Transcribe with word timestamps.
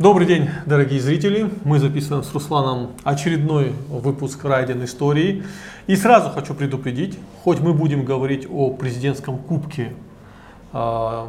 Добрый 0.00 0.26
день, 0.26 0.48
дорогие 0.66 0.98
зрители. 0.98 1.48
Мы 1.62 1.78
записываем 1.78 2.24
с 2.24 2.34
Русланом 2.34 2.90
очередной 3.04 3.72
выпуск 3.88 4.44
Райден 4.44 4.82
истории. 4.82 5.44
И 5.86 5.94
сразу 5.94 6.30
хочу 6.30 6.52
предупредить, 6.52 7.16
хоть 7.44 7.60
мы 7.60 7.72
будем 7.72 8.04
говорить 8.04 8.44
о 8.50 8.70
президентском 8.70 9.38
кубке, 9.38 9.92
э, 10.72 11.26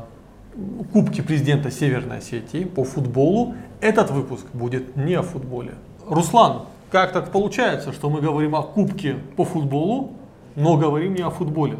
кубке 0.92 1.22
президента 1.22 1.70
Северной 1.70 2.18
Осетии 2.18 2.64
по 2.64 2.84
футболу, 2.84 3.54
этот 3.82 4.10
выпуск 4.10 4.48
будет 4.54 4.98
не 4.98 5.14
о 5.14 5.22
футболе. 5.22 5.76
Руслан, 6.10 6.64
как 6.90 7.12
так 7.14 7.32
получается, 7.32 7.94
что 7.94 8.10
мы 8.10 8.20
говорим 8.20 8.56
о 8.56 8.64
кубке 8.64 9.18
по 9.36 9.46
футболу, 9.46 10.14
но 10.56 10.76
говорим 10.76 11.14
не 11.14 11.22
о 11.22 11.30
футболе? 11.30 11.78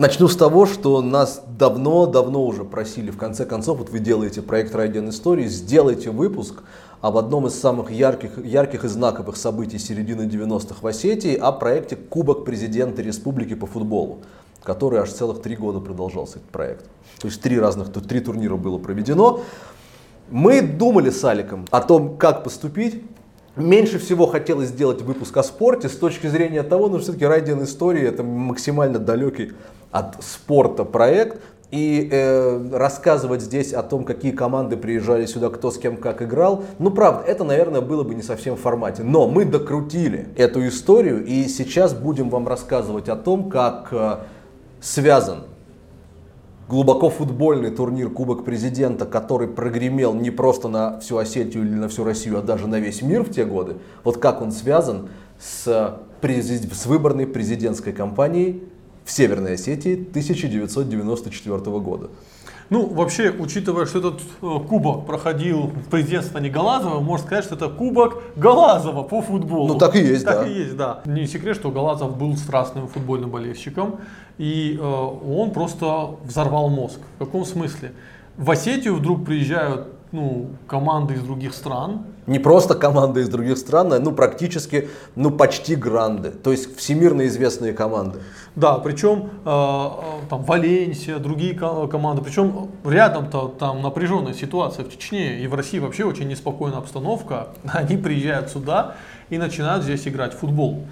Начну 0.00 0.28
с 0.28 0.34
того, 0.34 0.64
что 0.64 1.02
нас 1.02 1.42
давно-давно 1.58 2.46
уже 2.46 2.64
просили, 2.64 3.10
в 3.10 3.18
конце 3.18 3.44
концов, 3.44 3.80
вот 3.80 3.90
вы 3.90 3.98
делаете 3.98 4.40
проект 4.40 4.74
Райден 4.74 5.10
Истории, 5.10 5.44
сделайте 5.44 6.08
выпуск 6.08 6.62
об 7.02 7.18
одном 7.18 7.48
из 7.48 7.60
самых 7.60 7.90
ярких, 7.90 8.42
ярких 8.42 8.84
и 8.84 8.88
знаковых 8.88 9.36
событий 9.36 9.78
середины 9.78 10.22
90-х 10.22 10.76
в 10.80 10.86
Осетии, 10.86 11.34
о 11.34 11.52
проекте 11.52 11.96
Кубок 11.96 12.46
президента 12.46 13.02
республики 13.02 13.52
по 13.52 13.66
футболу, 13.66 14.20
который 14.62 15.00
аж 15.00 15.10
целых 15.10 15.42
три 15.42 15.54
года 15.54 15.80
продолжался, 15.80 16.38
этот 16.38 16.48
проект. 16.48 16.86
То 17.18 17.28
есть 17.28 17.42
три 17.42 17.60
разных, 17.60 17.92
три 17.92 18.20
турнира 18.20 18.56
было 18.56 18.78
проведено. 18.78 19.42
Мы 20.30 20.62
думали 20.62 21.10
с 21.10 21.22
Аликом 21.26 21.66
о 21.70 21.82
том, 21.82 22.16
как 22.16 22.42
поступить, 22.42 23.02
Меньше 23.56 23.98
всего 23.98 24.26
хотелось 24.26 24.68
сделать 24.68 25.02
выпуск 25.02 25.36
о 25.36 25.42
спорте 25.42 25.88
с 25.88 25.96
точки 25.96 26.28
зрения 26.28 26.62
того, 26.62 26.88
ну 26.88 26.98
все-таки 26.98 27.26
Райден 27.26 27.62
Истории 27.64 28.06
это 28.06 28.22
максимально 28.22 28.98
далекий 28.98 29.52
от 29.90 30.22
спорта 30.22 30.84
проект. 30.84 31.40
И 31.70 32.08
э, 32.10 32.68
рассказывать 32.72 33.42
здесь 33.42 33.72
о 33.72 33.84
том, 33.84 34.02
какие 34.04 34.32
команды 34.32 34.76
приезжали 34.76 35.24
сюда, 35.26 35.50
кто 35.50 35.70
с 35.70 35.78
кем 35.78 35.96
как 35.96 36.20
играл, 36.20 36.64
ну 36.80 36.90
правда, 36.90 37.22
это, 37.24 37.44
наверное, 37.44 37.80
было 37.80 38.02
бы 38.02 38.12
не 38.16 38.22
совсем 38.22 38.56
в 38.56 38.60
формате. 38.60 39.04
Но 39.04 39.28
мы 39.28 39.44
докрутили 39.44 40.26
эту 40.36 40.66
историю 40.66 41.24
и 41.24 41.46
сейчас 41.46 41.94
будем 41.94 42.28
вам 42.28 42.48
рассказывать 42.48 43.08
о 43.08 43.14
том, 43.14 43.50
как 43.50 43.88
э, 43.92 44.16
связан 44.80 45.44
глубоко 46.70 47.10
футбольный 47.10 47.72
турнир 47.72 48.08
Кубок 48.10 48.44
Президента, 48.44 49.04
который 49.04 49.48
прогремел 49.48 50.14
не 50.14 50.30
просто 50.30 50.68
на 50.68 51.00
всю 51.00 51.18
Осетию 51.18 51.64
или 51.64 51.74
на 51.74 51.88
всю 51.88 52.04
Россию, 52.04 52.38
а 52.38 52.42
даже 52.42 52.68
на 52.68 52.78
весь 52.78 53.02
мир 53.02 53.24
в 53.24 53.30
те 53.30 53.44
годы. 53.44 53.78
Вот 54.04 54.18
как 54.18 54.40
он 54.40 54.52
связан 54.52 55.08
с, 55.40 55.98
с 56.22 56.86
выборной 56.86 57.26
президентской 57.26 57.92
кампанией 57.92 58.62
в 59.04 59.10
Северной 59.10 59.54
Осетии 59.54 59.94
1994 59.94 61.58
года. 61.80 62.10
Ну, 62.70 62.86
вообще, 62.86 63.34
учитывая, 63.36 63.84
что 63.84 63.98
этот 63.98 64.20
э, 64.42 64.58
кубок 64.68 65.04
проходил 65.04 65.66
в 65.66 65.90
президентстве 65.90 66.48
Галазова, 66.48 67.00
можно 67.00 67.26
сказать, 67.26 67.44
что 67.44 67.56
это 67.56 67.68
кубок 67.68 68.22
Галазова 68.36 69.02
по 69.02 69.20
футболу. 69.22 69.72
Ну, 69.72 69.78
так 69.78 69.96
и 69.96 69.98
есть, 69.98 70.24
так 70.24 70.34
да. 70.34 70.40
Так 70.42 70.48
и 70.48 70.54
есть, 70.54 70.76
да. 70.76 71.00
Не 71.04 71.26
секрет, 71.26 71.56
что 71.56 71.72
Галазов 71.72 72.16
был 72.16 72.36
страстным 72.36 72.86
футбольным 72.86 73.30
болельщиком, 73.30 73.98
и 74.38 74.78
э, 74.80 74.82
он 74.82 75.50
просто 75.50 76.10
взорвал 76.22 76.68
мозг. 76.68 77.00
В 77.16 77.18
каком 77.18 77.44
смысле? 77.44 77.92
В 78.36 78.48
Осетию 78.48 78.94
вдруг 78.94 79.24
приезжают 79.24 79.88
ну, 80.12 80.50
команды 80.66 81.14
из 81.14 81.22
других 81.22 81.54
стран. 81.54 82.06
Не 82.26 82.38
просто 82.38 82.74
команды 82.74 83.20
из 83.20 83.28
других 83.28 83.58
стран, 83.58 83.92
а 83.92 83.98
ну, 83.98 84.12
практически, 84.12 84.88
ну, 85.14 85.30
почти 85.30 85.76
гранды. 85.76 86.30
То 86.30 86.50
есть 86.50 86.76
всемирно 86.76 87.26
известные 87.26 87.72
команды. 87.72 88.20
Да, 88.56 88.78
причем 88.78 89.30
э, 89.44 89.48
э 89.48 89.90
там 90.28 90.42
Валенсия, 90.42 91.18
другие 91.18 91.54
команды. 91.54 92.22
Причем 92.22 92.70
рядом-то 92.84 93.48
там 93.58 93.82
напряженная 93.82 94.34
ситуация 94.34 94.84
в 94.84 94.90
Чечне 94.90 95.40
и 95.40 95.46
в 95.46 95.54
России 95.54 95.78
вообще 95.78 96.04
очень 96.04 96.28
неспокойная 96.28 96.78
обстановка. 96.78 97.48
Они 97.72 97.96
приезжают 97.96 98.50
сюда 98.50 98.96
и 99.28 99.38
начинают 99.38 99.84
здесь 99.84 100.06
играть 100.08 100.34
в 100.34 100.38
футбол. 100.38 100.84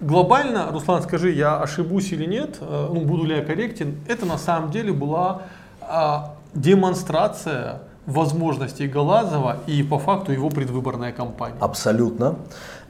Глобально, 0.00 0.70
Руслан, 0.72 1.02
скажи, 1.02 1.30
я 1.30 1.60
ошибусь 1.60 2.12
или 2.12 2.26
нет, 2.26 2.58
э, 2.60 2.88
ну, 2.92 3.00
буду 3.02 3.24
ли 3.24 3.36
я 3.36 3.44
корректен, 3.44 4.00
это 4.08 4.26
на 4.26 4.38
самом 4.38 4.70
деле 4.72 4.92
была 4.92 5.42
э, 5.80 6.16
демонстрация 6.54 7.80
возможностей 8.06 8.86
Галазова 8.86 9.58
и 9.66 9.82
по 9.82 9.98
факту 9.98 10.32
его 10.32 10.50
предвыборная 10.50 11.12
кампания. 11.12 11.56
Абсолютно. 11.60 12.36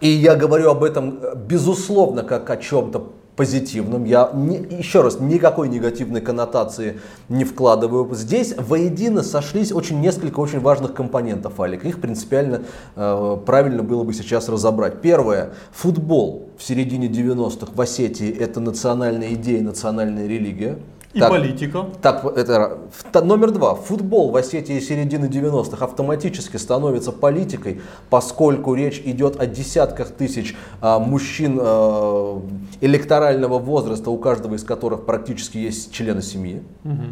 И 0.00 0.08
я 0.08 0.34
говорю 0.34 0.70
об 0.70 0.82
этом 0.82 1.19
э, 1.22 1.34
безусловно 1.36 2.22
как 2.22 2.50
о 2.50 2.56
чем-то 2.56 3.06
позитивном. 3.36 4.04
Я 4.04 4.30
не, 4.32 4.56
еще 4.78 5.03
раз 5.03 5.19
никакой 5.20 5.69
негативной 5.69 6.20
коннотации 6.20 7.00
не 7.28 7.44
вкладываю. 7.44 8.14
Здесь 8.14 8.54
воедино 8.56 9.22
сошлись 9.22 9.72
очень 9.72 10.00
несколько 10.00 10.41
очень 10.41 10.60
важных 10.60 10.94
компонентов, 10.94 11.58
Алик. 11.60 11.84
Их 11.84 12.00
принципиально 12.00 12.62
э, 12.97 13.36
правильно 13.44 13.82
было 13.82 14.04
бы 14.04 14.12
сейчас 14.14 14.48
разобрать. 14.48 15.00
Первое. 15.00 15.54
Футбол 15.72 16.48
в 16.56 16.62
середине 16.62 17.08
90-х 17.08 17.72
в 17.74 17.80
Осетии 17.80 18.30
это 18.30 18.60
национальная 18.60 19.34
идея, 19.34 19.62
национальная 19.62 20.26
религия. 20.26 20.78
И 21.14 21.20
так, 21.20 21.30
политика. 21.30 21.86
Так, 22.02 22.25
это 22.36 22.78
номер 23.22 23.52
два. 23.52 23.76
Футбол 23.76 24.32
в 24.32 24.36
Осетии 24.36 24.80
середины 24.80 25.26
90-х 25.26 25.84
автоматически 25.84 26.56
становится 26.56 27.12
политикой, 27.12 27.80
поскольку 28.10 28.75
речь 28.75 29.00
идет 29.04 29.41
о 29.41 29.47
десятках 29.47 30.10
тысяч 30.10 30.56
а, 30.80 30.98
мужчин 30.98 31.58
а, 31.60 32.42
электорального 32.80 33.60
возраста, 33.60 34.10
у 34.10 34.19
каждого 34.19 34.56
из 34.56 34.64
которых 34.64 35.06
практически 35.06 35.58
есть 35.58 35.92
члены 35.92 36.20
семьи. 36.20 36.64
Угу. 36.84 37.03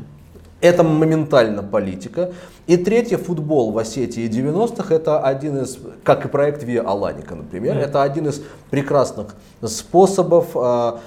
Это 0.63 0.83
моментально 0.83 1.63
политика. 1.63 2.33
И 2.69 2.77
третье, 2.77 3.19
футбол 3.19 3.73
в 3.73 3.79
Осетии 3.79 4.29
90-х, 4.29 4.95
это 4.95 5.21
один 5.21 5.59
из, 5.59 5.79
как 6.05 6.25
и 6.25 6.29
проект 6.29 6.63
Виа 6.63 6.83
Аланика, 6.83 7.35
например, 7.35 7.77
mm. 7.77 7.81
это 7.81 8.03
один 8.05 8.29
из 8.29 8.41
прекрасных 8.71 9.35
способов. 9.65 10.51
А, 10.55 11.01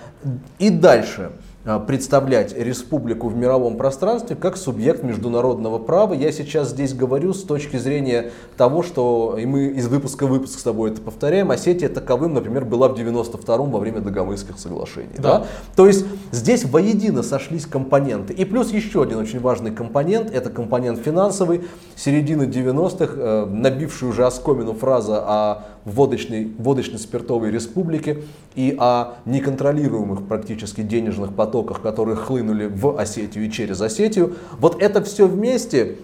и 0.59 0.69
дальше. 0.69 1.31
Э, 1.68 1.80
представлять 1.80 2.56
республику 2.56 3.28
в 3.28 3.36
мировом 3.36 3.76
пространстве 3.78 4.36
как 4.36 4.56
субъект 4.56 5.02
международного 5.02 5.80
права. 5.80 6.14
Я 6.14 6.31
сейчас 6.31 6.70
здесь 6.70 6.94
говорю 6.94 7.34
с 7.34 7.42
точки 7.42 7.78
зрения 7.78 8.31
того, 8.56 8.84
что 8.84 9.36
и 9.40 9.48
мы 9.48 9.70
из 9.70 9.88
выпуска 9.88 10.28
в 10.28 10.30
выпуск 10.30 10.59
с 10.59 10.64
тобой 10.64 10.92
это 10.92 11.02
повторяем, 11.02 11.50
Осетия 11.50 11.90
таковым, 11.90 12.36
например, 12.36 12.66
была 12.66 12.88
в 12.88 12.94
92-м 12.94 13.72
во 13.72 13.80
время 13.80 14.02
Дагомысских 14.02 14.59
соглашений. 14.59 15.16
Да. 15.18 15.40
Да? 15.40 15.48
То 15.76 15.88
есть 15.88 16.06
здесь 16.31 16.66
воедино 16.66 17.24
сошлись 17.24 17.66
компоненты. 17.66 18.34
И 18.34 18.46
плюс 18.46 18.72
еще 18.72 19.02
один 19.02 19.18
очень 19.18 19.40
важный 19.40 19.72
компонент, 19.72 20.30
это 20.32 20.52
компонент 20.52 21.00
финансовый. 21.00 21.64
Середины 21.96 22.44
90-х, 22.44 23.14
э, 23.18 23.46
набивший 23.47 24.08
уже 24.09 24.28
оскомину 24.28 24.74
фраза 24.74 25.24
о 25.26 25.64
водочной, 25.85 26.51
водочно-спиртовой 26.57 27.51
республике 27.51 28.23
и 28.56 28.75
о 28.78 29.16
неконтролируемых 29.25 30.28
практически 30.28 30.81
денежных 30.81 31.34
потоках, 31.34 31.81
которые 31.81 32.16
хлынули 32.16 32.66
в 32.66 33.00
Осетию 33.00 33.46
и 33.46 33.51
через 33.51 33.81
Осетию. 33.81 34.35
Вот 34.59 34.81
это 34.81 35.03
все 35.03 35.28
вместе 35.28 35.97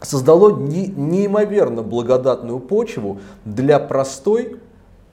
создало 0.00 0.58
неимоверно 0.58 1.82
благодатную 1.82 2.58
почву 2.58 3.20
для 3.44 3.78
простой, 3.78 4.56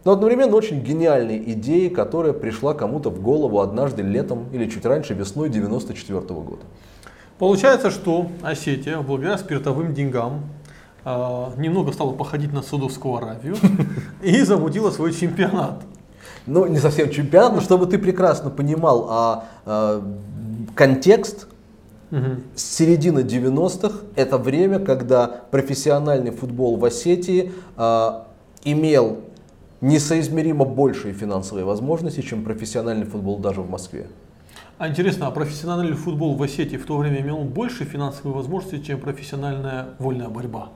но 0.05 0.11
одновременно 0.11 0.55
очень 0.55 0.81
гениальной 0.81 1.39
идеи, 1.53 1.89
которая 1.89 2.31
пришла 2.33 2.73
кому-то 2.73 3.09
в 3.09 3.21
голову 3.21 3.59
однажды 3.59 4.03
летом 4.03 4.45
или 4.53 4.69
чуть 4.69 4.85
раньше, 4.85 5.13
весной 5.13 5.49
94 5.49 6.19
года. 6.19 6.61
Получается, 7.37 7.89
что 7.89 8.27
Осетия, 8.41 9.01
благодаря 9.01 9.37
спиртовым 9.37 9.93
деньгам, 9.93 10.43
а, 11.05 11.53
немного 11.57 11.91
стала 11.93 12.11
походить 12.11 12.51
на 12.51 12.61
Саудовскую 12.61 13.15
Аравию 13.15 13.55
и 14.23 14.41
замутила 14.41 14.91
свой 14.91 15.13
чемпионат. 15.13 15.83
Ну, 16.47 16.65
не 16.65 16.79
совсем 16.79 17.11
чемпионат, 17.11 17.53
но 17.53 17.61
чтобы 17.61 17.85
ты 17.85 17.97
прекрасно 17.97 18.49
понимал 18.49 19.07
а, 19.09 19.45
а 19.65 20.03
контекст, 20.75 21.47
Угу. 22.11 22.41
С 22.53 22.63
середины 22.63 23.21
90-х 23.21 24.01
это 24.15 24.37
время, 24.37 24.79
когда 24.79 25.27
профессиональный 25.27 26.29
футбол 26.31 26.77
в 26.77 26.85
Осетии 26.85 27.51
э, 27.75 28.09
имел 28.63 29.21
несоизмеримо 29.81 30.65
большие 30.65 31.13
финансовые 31.13 31.65
возможности, 31.65 32.21
чем 32.21 32.43
профессиональный 32.43 33.05
футбол 33.05 33.39
даже 33.39 33.61
в 33.61 33.69
Москве. 33.69 34.07
А 34.77 34.87
интересно, 34.87 35.27
а 35.27 35.31
профессиональный 35.31 35.95
футбол 35.95 36.35
в 36.35 36.43
Осетии 36.43 36.77
в 36.77 36.85
то 36.85 36.97
время 36.97 37.21
имел 37.21 37.39
больше 37.39 37.85
финансовые 37.85 38.35
возможности, 38.35 38.85
чем 38.85 38.99
профессиональная 38.99 39.89
вольная 39.99 40.29
борьба? 40.29 40.69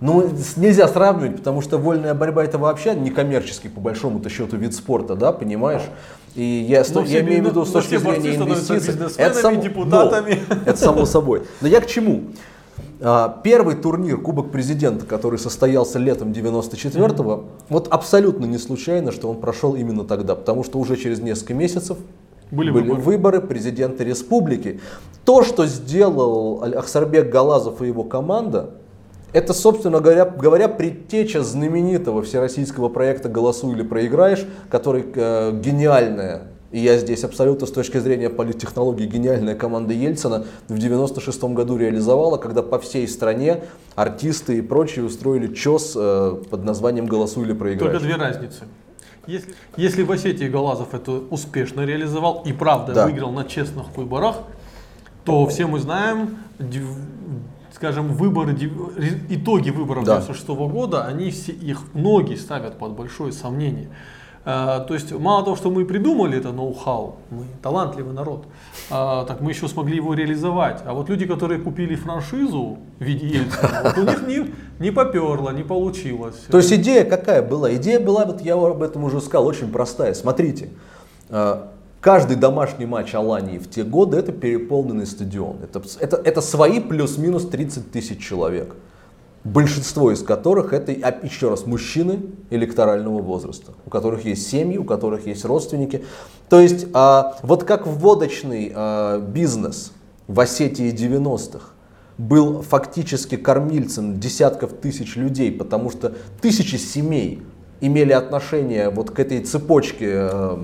Ну, 0.00 0.30
нельзя 0.56 0.88
сравнивать, 0.88 1.36
потому 1.36 1.60
что 1.60 1.76
вольная 1.76 2.14
борьба 2.14 2.44
это 2.44 2.56
вообще 2.56 2.94
не 2.94 3.10
коммерческий, 3.10 3.68
по 3.68 3.80
большому-то 3.80 4.30
счету, 4.30 4.56
вид 4.56 4.74
спорта, 4.74 5.14
да, 5.14 5.32
понимаешь? 5.32 5.82
И 6.34 6.42
я, 6.42 6.84
но 6.94 7.02
я 7.02 7.20
имею 7.20 7.44
в 7.44 7.48
виду 7.48 7.64
с 7.64 7.70
точки 7.70 7.96
зрения 7.96 8.36
инвестиций. 8.36 8.94
Это, 9.18 9.34
сам, 9.34 9.60
депутатами. 9.60 10.40
Ну, 10.48 10.56
это 10.64 10.78
само 10.78 11.04
собой. 11.04 11.42
Но 11.60 11.68
я 11.68 11.80
к 11.80 11.86
чему? 11.86 12.22
А, 13.02 13.40
первый 13.42 13.74
турнир 13.76 14.18
Кубок 14.18 14.50
Президента, 14.50 15.06
который 15.06 15.38
состоялся 15.38 15.98
летом 15.98 16.32
94-го, 16.32 17.32
mm-hmm. 17.32 17.44
вот 17.68 17.88
абсолютно 17.88 18.44
не 18.44 18.58
случайно, 18.58 19.10
что 19.10 19.28
он 19.28 19.40
прошел 19.40 19.74
именно 19.74 20.04
тогда, 20.04 20.34
потому 20.34 20.64
что 20.64 20.78
уже 20.78 20.96
через 20.96 21.20
несколько 21.20 21.54
месяцев 21.54 21.98
были, 22.50 22.70
были 22.70 22.88
выборы. 22.90 23.02
выборы 23.02 23.40
президента 23.40 24.04
республики. 24.04 24.80
То, 25.24 25.42
что 25.42 25.66
сделал 25.66 26.62
Ахсарбек 26.62 27.30
Галазов 27.30 27.82
и 27.82 27.86
его 27.86 28.04
команда, 28.04 28.70
Это, 29.32 29.52
собственно 29.52 30.00
говоря, 30.00 30.24
говоря, 30.24 30.68
предтеча 30.68 31.42
знаменитого 31.42 32.22
всероссийского 32.22 32.88
проекта 32.88 33.28
«Голосуй 33.28 33.74
или 33.74 33.82
проиграешь», 33.82 34.46
который 34.68 35.04
э, 35.14 35.52
гениальная 35.60 36.48
и 36.70 36.78
я 36.78 36.98
здесь 36.98 37.24
абсолютно 37.24 37.66
с 37.66 37.72
точки 37.72 37.98
зрения 37.98 38.30
политтехнологии 38.30 39.04
гениальная 39.04 39.56
команда 39.56 39.92
Ельцина 39.92 40.46
в 40.68 40.78
96 40.78 41.42
году 41.44 41.76
реализовала, 41.76 42.36
когда 42.36 42.62
по 42.62 42.78
всей 42.78 43.08
стране 43.08 43.64
артисты 43.96 44.58
и 44.58 44.62
прочие 44.62 45.04
устроили 45.04 45.52
чес 45.52 45.94
э, 45.96 46.36
под 46.48 46.64
названием 46.64 47.06
«Голосуй 47.06 47.44
или 47.44 47.54
проиграешь». 47.54 47.92
Только 47.92 48.06
две 48.06 48.14
разницы. 48.14 48.64
Если, 49.26 49.54
если 49.76 50.02
в 50.02 50.12
Осетии 50.12 50.46
Галазов 50.46 50.94
это 50.94 51.12
успешно 51.12 51.84
реализовал 51.84 52.42
и 52.46 52.52
правда 52.52 52.94
да. 52.94 53.06
выиграл 53.06 53.32
на 53.32 53.44
честных 53.44 53.96
выборах, 53.96 54.36
то 55.24 55.46
все 55.46 55.66
мы 55.66 55.80
знаем, 55.80 56.38
скажем, 57.80 58.12
выборы, 58.12 58.54
итоги 59.30 59.70
выборов 59.70 60.04
да. 60.04 60.20
96 60.20 60.48
года, 60.48 61.06
они 61.06 61.30
все, 61.30 61.52
их 61.52 61.80
многие 61.94 62.34
ставят 62.34 62.76
под 62.76 62.92
большое 62.92 63.32
сомнение. 63.32 63.88
А, 64.44 64.80
то 64.80 64.92
есть 64.92 65.12
мало 65.12 65.44
того, 65.44 65.56
что 65.56 65.70
мы 65.70 65.86
придумали 65.86 66.36
это 66.36 66.52
ноу-хау, 66.52 67.16
мы 67.30 67.44
талантливый 67.62 68.12
народ, 68.12 68.44
а, 68.90 69.24
так 69.24 69.40
мы 69.40 69.52
еще 69.52 69.66
смогли 69.66 69.96
его 69.96 70.12
реализовать. 70.12 70.82
А 70.84 70.92
вот 70.92 71.08
люди, 71.08 71.24
которые 71.24 71.58
купили 71.58 71.94
франшизу 71.94 72.80
в 72.98 73.02
виде 73.02 73.26
Ельцина, 73.26 73.80
вот 73.82 73.96
у 73.96 74.02
них 74.02 74.26
не, 74.26 74.54
не 74.78 74.90
поперло, 74.90 75.48
не 75.48 75.62
получилось. 75.62 76.36
То 76.50 76.58
есть 76.58 76.70
идея 76.74 77.04
какая 77.04 77.40
была? 77.40 77.74
Идея 77.76 77.98
была, 77.98 78.26
вот 78.26 78.42
я 78.42 78.56
об 78.56 78.82
этом 78.82 79.04
уже 79.04 79.22
сказал, 79.22 79.46
очень 79.46 79.72
простая. 79.72 80.12
Смотрите, 80.12 80.68
а, 81.30 81.72
каждый 82.00 82.36
домашний 82.36 82.86
матч 82.86 83.14
Алании 83.14 83.58
в 83.58 83.68
те 83.68 83.84
годы 83.84 84.16
это 84.16 84.32
переполненный 84.32 85.06
стадион. 85.06 85.58
Это, 85.62 85.82
это, 85.98 86.16
это 86.16 86.40
свои 86.40 86.80
плюс-минус 86.80 87.48
30 87.48 87.90
тысяч 87.90 88.18
человек 88.18 88.74
большинство 89.44 90.12
из 90.12 90.22
которых 90.22 90.72
это, 90.72 90.92
еще 90.92 91.48
раз, 91.48 91.66
мужчины 91.66 92.20
электорального 92.50 93.22
возраста, 93.22 93.72
у 93.86 93.90
которых 93.90 94.24
есть 94.24 94.48
семьи, 94.48 94.76
у 94.76 94.84
которых 94.84 95.26
есть 95.26 95.44
родственники. 95.44 96.04
То 96.48 96.60
есть, 96.60 96.86
а, 96.92 97.36
вот 97.42 97.64
как 97.64 97.86
водочный 97.86 98.72
а, 98.74 99.18
бизнес 99.18 99.92
в 100.28 100.38
Осетии 100.40 100.92
90-х 100.92 101.70
был 102.18 102.60
фактически 102.60 103.36
кормильцем 103.36 104.20
десятков 104.20 104.72
тысяч 104.74 105.16
людей, 105.16 105.50
потому 105.50 105.90
что 105.90 106.12
тысячи 106.42 106.76
семей 106.76 107.42
имели 107.80 108.12
отношение 108.12 108.90
вот 108.90 109.10
к 109.10 109.18
этой 109.18 109.40
цепочке 109.40 110.12
а, 110.12 110.62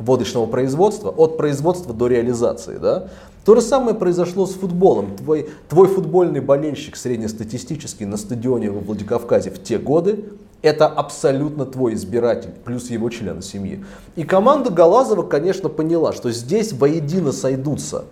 водочного 0.00 0.46
производства, 0.46 1.10
от 1.10 1.36
производства 1.36 1.94
до 1.94 2.06
реализации. 2.08 2.78
Да? 2.78 3.08
То 3.44 3.54
же 3.54 3.62
самое 3.62 3.94
произошло 3.94 4.46
с 4.46 4.54
футболом. 4.54 5.16
Твой, 5.16 5.50
твой 5.68 5.88
футбольный 5.88 6.40
болельщик 6.40 6.96
среднестатистический 6.96 8.06
на 8.06 8.16
стадионе 8.16 8.70
во 8.70 8.80
Владикавказе 8.80 9.50
в 9.50 9.62
те 9.62 9.78
годы 9.78 10.24
это 10.62 10.86
абсолютно 10.86 11.64
твой 11.64 11.94
избиратель, 11.94 12.50
плюс 12.64 12.90
его 12.90 13.08
члены 13.08 13.42
семьи. 13.42 13.84
И 14.16 14.24
команда 14.24 14.70
Галазова, 14.70 15.22
конечно, 15.22 15.68
поняла, 15.68 16.12
что 16.12 16.30
здесь 16.30 16.72
воедино 16.72 17.32
сойдутся 17.32 18.04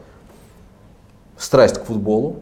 страсть 1.37 1.79
к 1.79 1.85
футболу, 1.85 2.37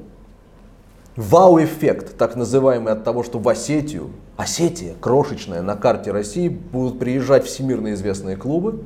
вау-эффект, 1.16 2.16
так 2.16 2.36
называемый 2.36 2.92
от 2.92 3.02
того, 3.02 3.24
что 3.24 3.38
в 3.38 3.48
Осетию, 3.48 4.10
Осетия, 4.36 4.94
крошечная 5.00 5.62
на 5.62 5.76
карте 5.76 6.12
России, 6.12 6.48
будут 6.48 6.98
приезжать 6.98 7.44
всемирно 7.44 7.94
известные 7.94 8.36
клубы, 8.36 8.84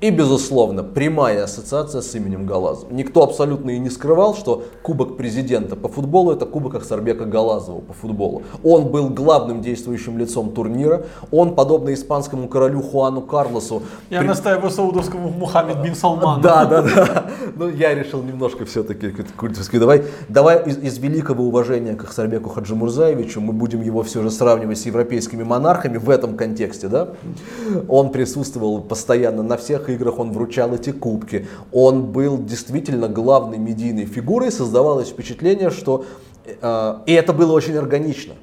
и, 0.00 0.10
безусловно, 0.10 0.82
прямая 0.82 1.44
ассоциация 1.44 2.02
с 2.02 2.14
именем 2.14 2.44
Галазов. 2.44 2.90
Никто 2.90 3.22
абсолютно 3.22 3.70
и 3.70 3.78
не 3.78 3.88
скрывал, 3.88 4.34
что 4.34 4.64
Кубок 4.82 5.16
президента 5.16 5.74
по 5.74 5.88
футболу 5.88 6.32
это 6.32 6.44
Кубок 6.44 6.74
Ахсарбека 6.74 7.24
Галазова 7.24 7.80
по 7.80 7.94
футболу. 7.94 8.42
Он 8.62 8.88
был 8.88 9.08
главным 9.08 9.62
действующим 9.62 10.18
лицом 10.18 10.52
турнира. 10.52 11.06
Он, 11.30 11.54
подобно 11.54 11.94
испанскому 11.94 12.48
королю 12.48 12.82
Хуану 12.82 13.22
Карлосу... 13.22 13.82
Я 14.10 14.20
при... 14.20 14.26
настаиваю 14.26 14.70
саудовскому 14.70 15.30
Мухаммед 15.30 15.82
бин 15.82 15.94
Салману. 15.94 16.42
Да, 16.42 16.66
да, 16.66 16.82
да. 16.82 17.26
Ну, 17.56 17.70
я 17.70 17.94
решил 17.94 18.22
немножко 18.22 18.66
все-таки 18.66 19.10
культовский. 19.36 19.78
Давай, 19.78 20.04
давай 20.28 20.62
из, 20.64 20.76
из 20.76 20.98
великого 20.98 21.44
уважения 21.44 21.94
к 21.94 22.04
Ахсарбеку 22.04 22.50
Хаджимурзаевичу 22.50 23.40
мы 23.40 23.54
будем 23.54 23.80
его 23.80 24.02
все 24.02 24.22
же 24.22 24.30
сравнивать 24.30 24.78
с 24.78 24.86
европейскими 24.86 25.42
монархами 25.42 25.96
в 25.96 26.10
этом 26.10 26.36
контексте, 26.36 26.88
да? 26.88 27.08
Он 27.88 28.10
присутствовал 28.10 28.80
постоянно 28.82 29.42
на 29.42 29.56
всех 29.56 29.85
всех 29.86 29.90
играх 29.90 30.18
он 30.18 30.32
вручал 30.32 30.74
эти 30.74 30.90
кубки. 30.90 31.46
Он 31.72 32.12
был 32.12 32.38
действительно 32.38 33.08
главной 33.08 33.58
медийной 33.58 34.06
фигурой. 34.06 34.50
Создавалось 34.50 35.08
впечатление, 35.08 35.70
что... 35.70 36.04
Э, 36.60 36.98
и 37.06 37.12
это 37.12 37.32
было 37.32 37.52
очень 37.52 37.76
органично. 37.76 38.34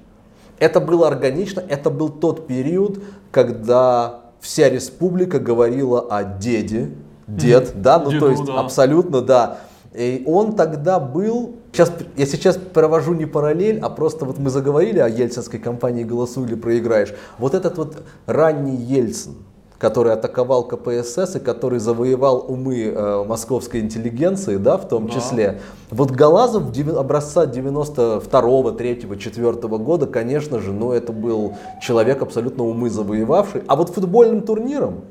Это 0.59 0.79
было 0.79 1.07
органично, 1.07 1.63
это 1.67 1.89
был 1.89 2.09
тот 2.09 2.47
период, 2.47 3.03
когда 3.31 4.21
вся 4.39 4.69
республика 4.69 5.39
говорила 5.39 6.01
о 6.01 6.23
деде, 6.23 6.91
дед, 7.27 7.69
mm-hmm. 7.69 7.81
да, 7.81 7.99
ну 7.99 8.11
Деду, 8.11 8.25
то 8.25 8.31
есть 8.31 8.45
да. 8.45 8.59
абсолютно, 8.59 9.21
да. 9.21 9.57
И 9.93 10.23
он 10.25 10.55
тогда 10.55 10.99
был, 10.99 11.55
сейчас, 11.71 11.91
я 12.15 12.25
сейчас 12.25 12.57
провожу 12.57 13.13
не 13.13 13.25
параллель, 13.25 13.79
а 13.79 13.89
просто 13.89 14.25
вот 14.25 14.37
мы 14.37 14.49
заговорили 14.49 14.99
о 14.99 15.09
ельцинской 15.09 15.59
кампании 15.59 16.03
«Голосуй 16.03 16.45
или 16.45 16.55
проиграешь». 16.55 17.13
Вот 17.39 17.53
этот 17.55 17.77
вот 17.77 18.03
ранний 18.25 18.75
Ельцин, 18.75 19.35
который 19.83 20.13
атаковал 20.13 20.63
КПСС 20.63 21.35
и 21.35 21.39
который 21.39 21.77
завоевал 21.77 22.45
умы 22.47 22.83
э, 22.83 23.25
московской 23.27 23.81
интеллигенции, 23.81 24.55
да, 24.55 24.77
в 24.77 24.87
том 24.87 25.07
да. 25.07 25.13
числе. 25.13 25.59
Вот 25.89 26.11
Галазов 26.11 26.71
образца 26.97 27.43
92-го, 27.43 28.69
3-го, 28.71 29.15
4 29.15 29.51
года, 29.79 30.07
конечно 30.07 30.59
же, 30.59 30.71
ну, 30.71 30.93
это 30.93 31.11
был 31.11 31.55
человек 31.81 32.21
абсолютно 32.21 32.63
умы 32.63 32.89
завоевавший. 32.89 33.63
А 33.67 33.75
вот 33.75 33.89
футбольным 33.89 34.43
турниром 34.43 35.01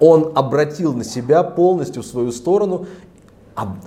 он 0.00 0.32
обратил 0.34 0.94
на 0.94 1.04
себя 1.04 1.44
полностью 1.44 2.02
в 2.02 2.06
свою 2.06 2.32
сторону 2.32 2.86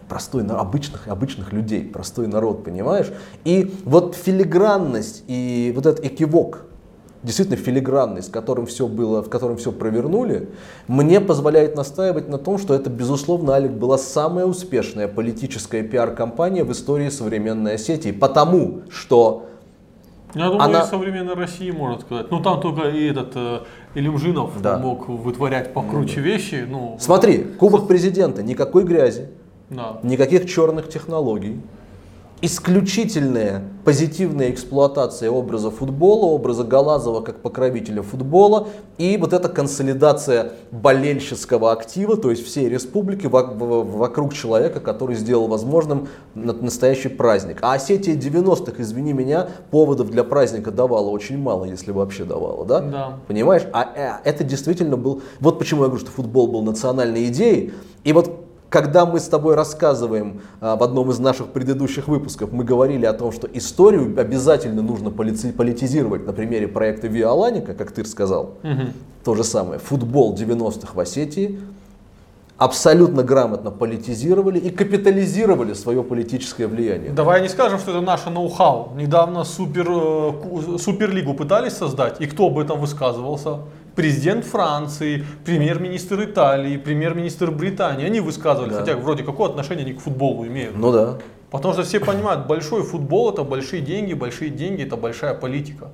простой, 0.08 0.48
обычных, 0.48 1.10
обычных 1.10 1.52
людей, 1.52 1.84
простой 1.84 2.28
народ, 2.28 2.64
понимаешь? 2.64 3.12
И 3.44 3.76
вот 3.84 4.16
филигранность 4.16 5.26
и 5.28 5.74
вот 5.76 5.86
этот 5.86 6.06
экивок, 6.06 6.68
действительно 7.26 7.58
филигранный, 7.58 8.22
с 8.22 8.30
которым 8.30 8.66
все 8.68 8.88
было, 8.88 9.22
в 9.22 9.30
котором 9.30 9.58
все 9.58 9.72
провернули, 9.72 10.50
мне 10.88 11.20
позволяет 11.20 11.76
настаивать 11.76 12.30
на 12.30 12.38
том, 12.38 12.58
что 12.58 12.74
это, 12.74 12.90
безусловно, 12.90 13.54
Алик 13.54 13.72
была 13.72 13.98
самая 13.98 14.46
успешная 14.46 15.08
политическая 15.08 15.84
пиар-компания 15.84 16.64
в 16.64 16.72
истории 16.72 17.10
современной 17.10 17.76
Осетии, 17.76 18.12
потому 18.12 18.82
что 18.90 19.48
я 20.36 20.48
думаю, 20.48 20.62
она... 20.62 20.82
и 20.82 20.86
современной 20.86 21.34
России 21.34 21.72
можно 21.72 22.02
сказать. 22.02 22.30
Ну 22.30 22.42
там 22.42 22.60
только 22.60 22.90
и 22.90 23.06
этот 23.06 23.32
э, 23.36 23.60
Илюмжинов 23.96 24.62
да. 24.62 24.78
мог 24.78 25.08
вытворять 25.08 25.74
покруче 25.74 26.20
вещи. 26.20 26.66
Ну, 26.68 26.98
Смотри, 27.00 27.38
Кубок 27.38 27.88
президента, 27.88 28.44
никакой 28.44 28.84
грязи, 28.84 29.30
да. 29.70 30.00
никаких 30.04 30.50
черных 30.50 30.90
технологий 30.90 31.62
исключительная 32.46 33.64
позитивная 33.84 34.50
эксплуатация 34.52 35.30
образа 35.32 35.72
футбола, 35.72 36.26
образа 36.26 36.64
Галазова 36.64 37.22
как 37.22 37.42
покровителя 37.42 38.02
футбола 38.02 38.68
и 38.98 39.18
вот 39.18 39.34
эта 39.34 39.50
консолидация 39.50 40.54
болельщического 40.72 41.72
актива, 41.72 42.18
то 42.18 42.30
есть 42.30 42.46
всей 42.46 42.70
республики 42.70 43.28
вокруг 43.28 44.34
человека, 44.34 44.80
который 44.80 45.16
сделал 45.16 45.48
возможным 45.48 46.08
настоящий 46.34 47.10
праздник. 47.10 47.60
А 47.62 47.74
Осетия 47.74 48.16
90-х, 48.16 48.82
извини 48.82 49.14
меня, 49.14 49.48
поводов 49.72 50.10
для 50.10 50.24
праздника 50.24 50.72
давала 50.72 51.10
очень 51.10 51.38
мало, 51.38 51.66
если 51.66 51.92
вообще 51.92 52.26
давала, 52.26 52.66
да? 52.66 52.80
Да. 52.80 53.20
Понимаешь? 53.28 53.64
А 53.74 53.92
э, 53.96 54.30
это 54.30 54.44
действительно 54.44 54.98
был... 54.98 55.22
Вот 55.40 55.60
почему 55.60 55.82
я 55.82 55.88
говорю, 55.88 56.04
что 56.04 56.12
футбол 56.12 56.48
был 56.48 56.62
национальной 56.62 57.28
идеей. 57.28 57.74
И 58.04 58.14
вот 58.14 58.45
когда 58.76 59.06
мы 59.06 59.22
с 59.22 59.30
тобой 59.30 59.56
рассказываем 59.56 60.42
а, 60.60 60.76
в 60.76 60.84
одном 60.84 61.10
из 61.10 61.18
наших 61.18 61.48
предыдущих 61.48 62.10
выпусков, 62.10 62.52
мы 62.52 62.66
говорили 62.66 63.06
о 63.06 63.14
том, 63.14 63.32
что 63.32 63.48
историю 63.54 64.14
обязательно 64.20 64.82
нужно 64.82 65.12
политизировать 65.12 66.26
на 66.26 66.34
примере 66.34 66.68
проекта 66.68 67.08
Виа 67.08 67.30
Аланика, 67.30 67.74
как 67.74 67.94
ты 67.94 68.04
сказал. 68.04 68.58
Угу. 68.64 68.82
То 69.24 69.36
же 69.36 69.46
самое. 69.46 69.80
Футбол 69.80 70.36
90-х 70.36 70.92
в 70.94 71.00
Осетии 71.00 71.58
абсолютно 72.58 73.24
грамотно 73.24 73.72
политизировали 73.72 74.60
и 74.60 74.70
капитализировали 74.70 75.72
свое 75.72 76.04
политическое 76.04 76.68
влияние. 76.68 77.12
Давай 77.12 77.42
не 77.42 77.48
скажем, 77.48 77.80
что 77.80 77.92
это 77.92 78.02
наше 78.02 78.30
ноу-хау. 78.30 78.92
Недавно 78.98 79.46
супер, 79.46 79.88
э, 79.90 80.78
суперлигу 80.80 81.34
пытались 81.34 81.78
создать, 81.78 82.20
и 82.20 82.26
кто 82.26 82.48
об 82.48 82.60
этом 82.60 82.82
высказывался? 82.82 83.60
Президент 83.96 84.46
Франции, 84.46 85.26
премьер-министр 85.46 86.26
Италии, 86.26 86.78
премьер-министр 86.78 87.52
Британии, 87.52 88.06
они 88.06 88.20
высказывали, 88.20 88.72
да. 88.72 88.80
хотя 88.80 88.96
вроде 88.98 89.24
какое 89.24 89.50
отношение 89.50 89.86
они 89.86 89.94
к 89.94 90.02
футболу 90.02 90.46
имеют. 90.46 90.78
Ну 90.78 90.92
да. 90.92 91.18
Потому 91.50 91.74
что 91.74 91.84
все 91.84 92.00
понимают, 92.00 92.48
большой 92.48 92.84
футбол 92.84 93.32
это 93.32 93.44
большие 93.44 93.82
деньги, 93.82 94.14
большие 94.14 94.50
деньги 94.50 94.84
это 94.84 94.98
большая 94.98 95.34
политика. 95.34 95.92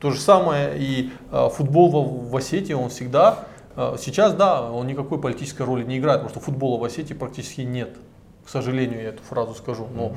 То 0.00 0.10
же 0.10 0.20
самое 0.20 0.78
и 0.78 1.12
э, 1.30 1.48
футбол 1.50 1.90
в, 1.90 2.30
в 2.30 2.36
Осетии, 2.36 2.72
он 2.72 2.88
всегда, 2.88 3.40
э, 3.76 3.96
сейчас 3.98 4.34
да, 4.34 4.62
он 4.62 4.86
никакой 4.86 5.20
политической 5.20 5.62
роли 5.62 5.84
не 5.84 5.98
играет, 5.98 6.22
потому 6.22 6.30
что 6.30 6.40
футбола 6.40 6.78
в 6.78 6.84
Осетии 6.84 7.14
практически 7.14 7.62
нет. 7.62 7.96
К 8.44 8.48
сожалению, 8.48 9.02
я 9.02 9.08
эту 9.08 9.22
фразу 9.22 9.54
скажу. 9.54 9.86
Но 9.94 10.14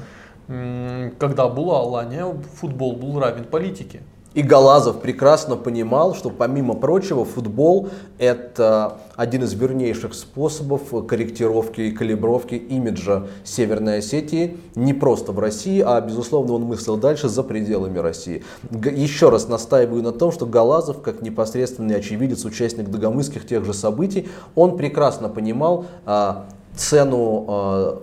когда 1.20 1.50
была 1.50 1.80
Алания, 1.80 2.26
футбол 2.56 2.96
был 2.96 3.20
равен 3.20 3.44
политике. 3.44 4.02
И 4.38 4.44
Галазов 4.44 5.02
прекрасно 5.02 5.56
понимал, 5.56 6.14
что 6.14 6.30
помимо 6.30 6.76
прочего 6.76 7.26
футбол 7.26 7.90
это 8.20 9.00
один 9.16 9.44
из 9.44 9.56
вернейших 9.56 10.14
способов 10.14 11.08
корректировки 11.08 11.82
и 11.82 11.92
калибровки 11.92 12.54
имиджа 12.54 13.26
Северной 13.44 13.98
Осетии 13.98 14.58
не 14.76 14.94
просто 14.94 15.32
в 15.32 15.40
России, 15.40 15.82
а 15.84 16.00
безусловно 16.02 16.54
он 16.54 16.66
мыслил 16.66 16.98
дальше 16.98 17.30
за 17.30 17.42
пределами 17.42 17.98
России. 17.98 18.44
Еще 18.72 19.30
раз 19.30 19.48
настаиваю 19.48 20.04
на 20.04 20.12
том, 20.12 20.32
что 20.32 20.46
Галазов, 20.46 21.02
как 21.02 21.24
непосредственный 21.24 21.96
очевидец, 21.96 22.46
участник 22.46 22.90
Дагомысских 22.90 23.48
тех 23.48 23.66
же 23.66 23.74
событий, 23.74 24.30
он 24.54 24.78
прекрасно 24.78 25.30
понимал 25.30 25.86
а, 26.06 26.46
цену 26.76 27.46
а, 27.48 28.02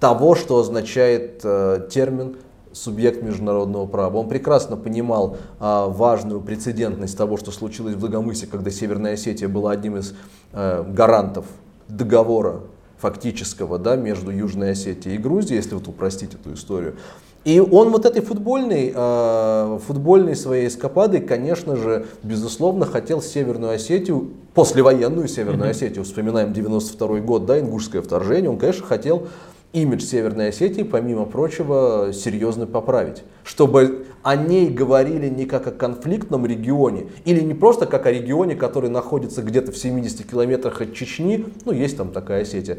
того, 0.00 0.34
что 0.36 0.58
означает 0.60 1.42
а, 1.44 1.86
термин 1.90 2.36
субъект 2.72 3.22
международного 3.22 3.86
права. 3.86 4.18
Он 4.18 4.28
прекрасно 4.28 4.76
понимал 4.76 5.36
а, 5.58 5.88
важную 5.88 6.40
прецедентность 6.40 7.16
того, 7.16 7.36
что 7.36 7.50
случилось 7.50 7.94
в 7.94 8.00
Дагомысе, 8.00 8.46
когда 8.46 8.70
Северная 8.70 9.14
Осетия 9.14 9.48
была 9.48 9.72
одним 9.72 9.96
из 9.96 10.14
а, 10.52 10.82
гарантов 10.82 11.46
договора 11.88 12.60
фактического 12.98 13.78
да, 13.78 13.96
между 13.96 14.30
Южной 14.30 14.72
Осетией 14.72 15.16
и 15.16 15.18
Грузией, 15.18 15.56
если 15.56 15.74
вот 15.74 15.88
упростить 15.88 16.34
эту 16.34 16.54
историю. 16.54 16.96
И 17.44 17.60
он 17.60 17.90
вот 17.90 18.04
этой 18.04 18.20
футбольной, 18.20 18.92
э, 18.94 19.78
футбольной 19.86 20.34
своей 20.34 20.66
эскападой, 20.66 21.20
конечно 21.20 21.76
же, 21.76 22.06
безусловно, 22.22 22.84
хотел 22.84 23.22
Северную 23.22 23.72
Осетию, 23.72 24.32
послевоенную 24.54 25.28
Северную 25.28 25.68
mm-hmm. 25.68 25.70
Осетию, 25.70 26.04
вспоминаем 26.04 26.52
92 26.52 27.20
год, 27.20 27.46
да, 27.46 27.60
ингушское 27.60 28.02
вторжение, 28.02 28.50
он, 28.50 28.58
конечно, 28.58 28.84
хотел 28.84 29.28
имидж 29.72 30.02
Северной 30.02 30.48
Осетии, 30.48 30.82
помимо 30.82 31.24
прочего, 31.24 32.10
серьезно 32.12 32.66
поправить. 32.66 33.22
Чтобы 33.44 34.06
о 34.22 34.36
ней 34.36 34.70
говорили 34.70 35.28
не 35.28 35.44
как 35.44 35.66
о 35.66 35.70
конфликтном 35.70 36.46
регионе, 36.46 37.08
или 37.24 37.40
не 37.40 37.54
просто 37.54 37.86
как 37.86 38.06
о 38.06 38.12
регионе, 38.12 38.54
который 38.54 38.90
находится 38.90 39.42
где-то 39.42 39.72
в 39.72 39.76
70 39.76 40.28
километрах 40.28 40.80
от 40.80 40.94
Чечни, 40.94 41.46
ну 41.64 41.72
есть 41.72 41.96
там 41.96 42.10
такая 42.10 42.42
Осетия, 42.42 42.78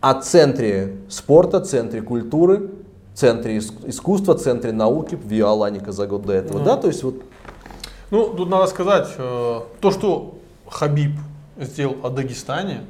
о 0.00 0.14
центре 0.14 0.96
спорта, 1.08 1.60
центре 1.60 2.02
культуры, 2.02 2.70
центре 3.14 3.58
искусства, 3.58 4.34
центре 4.34 4.70
науки, 4.70 5.16
в 5.16 5.26
Виоланика 5.26 5.90
за 5.90 6.06
год 6.06 6.22
до 6.22 6.34
этого. 6.34 6.58
Ну, 6.58 6.64
да, 6.64 6.76
то 6.76 6.86
есть 6.86 7.02
вот... 7.02 7.22
Ну, 8.10 8.28
тут 8.28 8.48
надо 8.48 8.68
сказать, 8.68 9.08
э, 9.18 9.60
то, 9.80 9.90
что 9.90 10.38
Хабиб 10.68 11.12
сделал 11.58 11.96
о 12.04 12.10
Дагестане, 12.10 12.82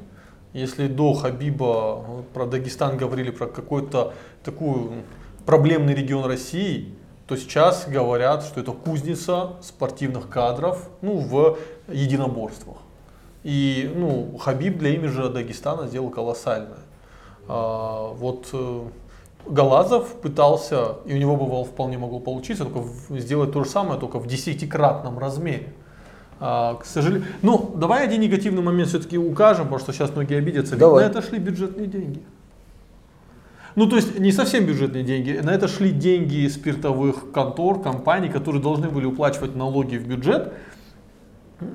если 0.61 0.89
до 0.89 1.15
Хабиба 1.15 2.25
про 2.35 2.47
Дагестан 2.47 2.97
говорили, 2.97 3.31
про 3.31 3.47
какой-то 3.47 4.15
такой 4.45 4.91
проблемный 5.47 5.95
регион 5.95 6.25
России, 6.25 6.95
то 7.27 7.37
сейчас 7.37 7.87
говорят, 7.87 8.43
что 8.43 8.61
это 8.61 8.73
кузница 8.73 9.57
спортивных 9.61 10.29
кадров 10.29 10.89
ну, 11.03 11.19
в 11.19 11.59
единоборствах. 11.89 12.79
И 13.45 13.91
ну, 13.95 14.37
Хабиб 14.39 14.79
для 14.79 14.91
имиджа 14.91 15.29
Дагестана 15.29 15.87
сделал 15.87 16.11
колоссальное. 16.11 16.81
А, 17.47 18.13
вот 18.15 18.49
э, 18.53 18.83
Галазов 19.47 20.21
пытался, 20.21 20.97
и 21.07 21.15
у 21.15 21.17
него 21.17 21.37
бывало 21.37 21.65
вполне 21.65 21.99
могло 21.99 22.19
получиться, 22.19 22.65
только 22.65 22.89
сделать 23.11 23.53
то 23.53 23.65
же 23.65 23.71
самое, 23.71 23.99
только 23.99 24.19
в 24.19 24.27
десятикратном 24.27 25.19
размере. 25.19 25.73
А, 26.41 26.75
к 26.77 26.85
сожалению. 26.85 27.27
Ну, 27.43 27.73
давай 27.77 28.05
один 28.05 28.21
негативный 28.21 28.63
момент 28.63 28.89
все-таки 28.89 29.19
укажем, 29.19 29.65
потому 29.65 29.81
что 29.81 29.93
сейчас 29.93 30.15
многие 30.15 30.39
обидятся. 30.39 30.73
Ведь 30.73 30.81
давай. 30.81 31.05
на 31.05 31.11
это 31.11 31.23
шли 31.23 31.39
бюджетные 31.39 31.87
деньги. 31.87 32.23
Ну, 33.75 33.87
то 33.87 33.97
есть 33.97 34.19
не 34.19 34.33
совсем 34.33 34.67
бюджетные 34.67 35.05
деньги. 35.05 35.41
На 35.43 35.51
это 35.51 35.69
шли 35.69 35.91
деньги 35.91 36.49
спиртовых 36.49 37.31
контор, 37.33 37.81
компаний, 37.81 38.29
которые 38.29 38.63
должны 38.63 38.89
были 38.89 39.07
уплачивать 39.07 39.55
налоги 39.55 39.97
в 39.97 40.07
бюджет. 40.07 40.53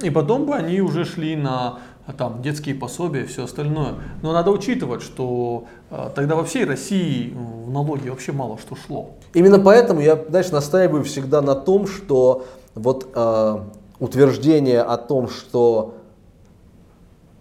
И 0.01 0.09
потом 0.09 0.45
бы 0.45 0.55
они 0.55 0.81
уже 0.81 1.03
шли 1.05 1.35
на 1.35 1.79
там, 2.17 2.41
детские 2.41 2.75
пособия 2.75 3.23
и 3.23 3.25
все 3.25 3.45
остальное. 3.45 3.95
Но 4.21 4.33
надо 4.33 4.51
учитывать, 4.51 5.01
что 5.01 5.65
э, 5.89 6.09
тогда 6.15 6.35
во 6.35 6.43
всей 6.43 6.65
России 6.65 7.33
в 7.33 7.71
налоги 7.71 8.09
вообще 8.09 8.31
мало 8.33 8.57
что 8.57 8.75
шло. 8.75 9.11
Именно 9.33 9.59
поэтому 9.59 10.01
я, 10.01 10.21
знаешь, 10.29 10.51
настаиваю 10.51 11.03
всегда 11.03 11.41
на 11.41 11.55
том, 11.55 11.87
что 11.87 12.45
вот 12.75 13.07
э, 13.15 13.59
утверждение 14.03 14.81
о 14.81 14.97
том, 14.97 15.29
что 15.29 15.95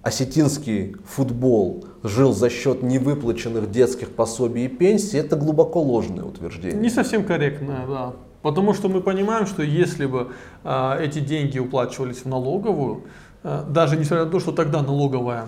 осетинский 0.03 0.95
футбол 1.05 1.85
жил 2.05 2.33
за 2.33 2.51
счет 2.51 2.85
невыплаченных 2.85 3.69
детских 3.73 4.11
пособий 4.11 4.67
и 4.67 4.69
пенсий, 4.69 5.19
это 5.19 5.35
глубоко 5.35 5.83
ложное 5.83 6.23
утверждение. 6.23 6.81
Не 6.81 6.89
совсем 6.89 7.25
корректное, 7.25 7.87
да. 7.89 8.13
Потому 8.43 8.75
что 8.75 8.89
мы 8.89 9.01
понимаем, 9.01 9.47
что 9.47 9.63
если 9.63 10.07
бы 10.07 10.29
э, 10.63 11.05
эти 11.05 11.19
деньги 11.19 11.59
уплачивались 11.59 12.19
в 12.19 12.27
налоговую, 12.27 13.05
э, 13.43 13.65
даже 13.69 13.97
несмотря 13.97 14.25
на 14.25 14.31
то, 14.31 14.39
что 14.39 14.53
тогда 14.53 14.83
налоговая 14.83 15.47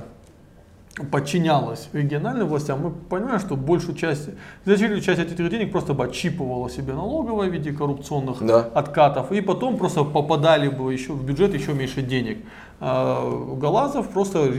подчинялась 1.10 1.88
региональным 1.92 2.46
властям, 2.48 2.80
мы 2.80 2.90
понимаем, 2.90 3.40
что 3.40 3.56
большую 3.56 3.96
часть, 3.96 4.28
значительную 4.64 5.02
часть 5.02 5.20
этих 5.20 5.36
денег 5.50 5.72
просто 5.72 5.92
бы 5.92 6.04
отчипывала 6.04 6.70
себе 6.70 6.92
налоговая 6.92 7.48
в 7.48 7.52
виде 7.52 7.72
коррупционных 7.72 8.44
да. 8.44 8.60
откатов, 8.74 9.32
и 9.32 9.40
потом 9.40 9.76
просто 9.76 10.04
попадали 10.04 10.68
бы 10.68 10.92
еще 10.92 11.12
в 11.12 11.24
бюджет 11.24 11.54
еще 11.54 11.72
меньше 11.72 12.02
денег. 12.02 12.38
А 12.80 13.56
Галазов 13.56 14.08
просто 14.10 14.52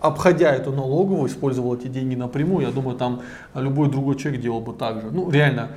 обходя 0.00 0.52
эту 0.52 0.72
налоговую, 0.72 1.28
использовал 1.28 1.74
эти 1.74 1.88
деньги 1.88 2.14
напрямую, 2.14 2.66
я 2.66 2.72
думаю, 2.72 2.96
там 2.96 3.22
любой 3.54 3.90
другой 3.90 4.16
человек 4.16 4.42
делал 4.42 4.60
бы 4.60 4.72
так 4.72 5.00
же. 5.00 5.08
Ну, 5.10 5.30
реально, 5.30 5.70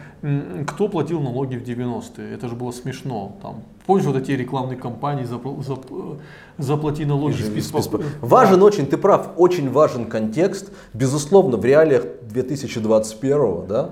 кто 0.68 0.88
платил 0.90 1.22
налоги 1.22 1.56
в 1.56 1.64
90-е? 1.64 2.34
Это 2.34 2.48
же 2.48 2.56
было 2.56 2.72
смешно. 2.72 3.38
Там, 3.42 3.64
помнишь 3.86 4.06
вот 4.06 4.18
эти 4.18 4.32
рекламные 4.32 4.78
кампании, 4.78 5.26
запл- 5.26 5.60
зап- 5.66 6.20
заплати 6.58 7.06
налоги, 7.06 7.42
спи 7.42 7.62
спокойно. 7.62 8.06
Важен 8.22 8.62
очень, 8.62 8.86
ты 8.86 8.98
прав, 8.98 9.30
очень 9.38 9.72
важен 9.72 10.06
контекст. 10.06 10.72
Безусловно, 10.94 11.58
в 11.58 11.66
реалиях 11.66 12.04
2021 12.24 13.68
да, 13.68 13.90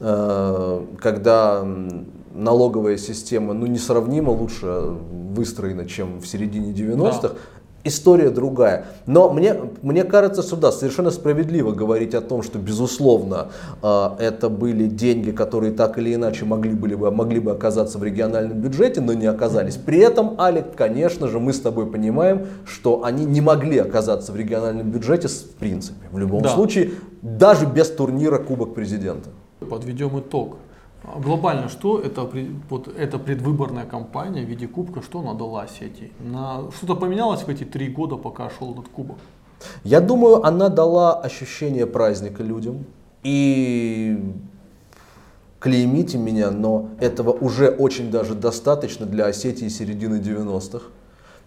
э, 0.00 0.84
когда 1.00 1.66
налоговая 2.34 2.96
система 2.96 3.54
ну, 3.54 3.66
несравнимо 3.66 4.30
лучше 4.30 4.66
выстроена, 5.34 5.86
чем 5.86 6.20
в 6.20 6.26
середине 6.26 6.72
90-х, 6.72 7.20
да 7.22 7.30
история 7.84 8.30
другая. 8.30 8.86
Но 9.06 9.30
мне, 9.30 9.56
мне 9.82 10.04
кажется, 10.04 10.42
что 10.42 10.56
да, 10.56 10.72
совершенно 10.72 11.10
справедливо 11.10 11.72
говорить 11.72 12.14
о 12.14 12.20
том, 12.20 12.42
что, 12.42 12.58
безусловно, 12.58 13.48
э, 13.82 14.08
это 14.18 14.48
были 14.48 14.86
деньги, 14.86 15.30
которые 15.30 15.72
так 15.72 15.98
или 15.98 16.14
иначе 16.14 16.44
могли, 16.44 16.72
были 16.72 16.94
бы, 16.94 17.10
могли 17.10 17.40
бы 17.40 17.52
оказаться 17.52 17.98
в 17.98 18.04
региональном 18.04 18.58
бюджете, 18.58 19.00
но 19.00 19.12
не 19.12 19.26
оказались. 19.26 19.76
При 19.76 19.98
этом, 19.98 20.40
Алик, 20.40 20.74
конечно 20.74 21.28
же, 21.28 21.38
мы 21.38 21.52
с 21.52 21.60
тобой 21.60 21.86
понимаем, 21.86 22.46
что 22.64 23.04
они 23.04 23.24
не 23.24 23.40
могли 23.40 23.78
оказаться 23.78 24.32
в 24.32 24.36
региональном 24.36 24.90
бюджете 24.90 25.28
в 25.28 25.54
принципе. 25.58 26.06
В 26.10 26.18
любом 26.18 26.42
да. 26.42 26.50
случае, 26.50 26.90
даже 27.22 27.66
без 27.66 27.88
турнира 27.88 28.38
Кубок 28.38 28.74
Президента. 28.74 29.30
Подведем 29.68 30.18
итог. 30.18 30.56
А 31.02 31.18
глобально, 31.18 31.68
что 31.68 31.98
это, 31.98 32.28
вот 32.68 32.88
эта 32.88 33.18
предвыборная 33.18 33.86
кампания 33.86 34.44
в 34.44 34.48
виде 34.48 34.68
кубка, 34.68 35.02
что 35.02 35.20
она 35.20 35.34
дала 35.34 35.66
сети? 35.66 36.12
На, 36.20 36.70
что-то 36.76 36.94
поменялось 36.94 37.42
в 37.42 37.48
эти 37.48 37.64
три 37.64 37.88
года, 37.88 38.16
пока 38.16 38.50
шел 38.50 38.72
этот 38.72 38.88
кубок? 38.88 39.16
Я 39.84 40.00
думаю, 40.00 40.44
она 40.44 40.68
дала 40.68 41.14
ощущение 41.14 41.86
праздника 41.86 42.42
людям. 42.42 42.84
И 43.22 44.34
клеймите 45.58 46.18
меня, 46.18 46.50
но 46.50 46.88
этого 47.00 47.32
уже 47.32 47.68
очень 47.68 48.10
даже 48.10 48.34
достаточно 48.34 49.06
для 49.06 49.26
Осетии 49.26 49.68
середины 49.68 50.16
90-х. 50.16 50.86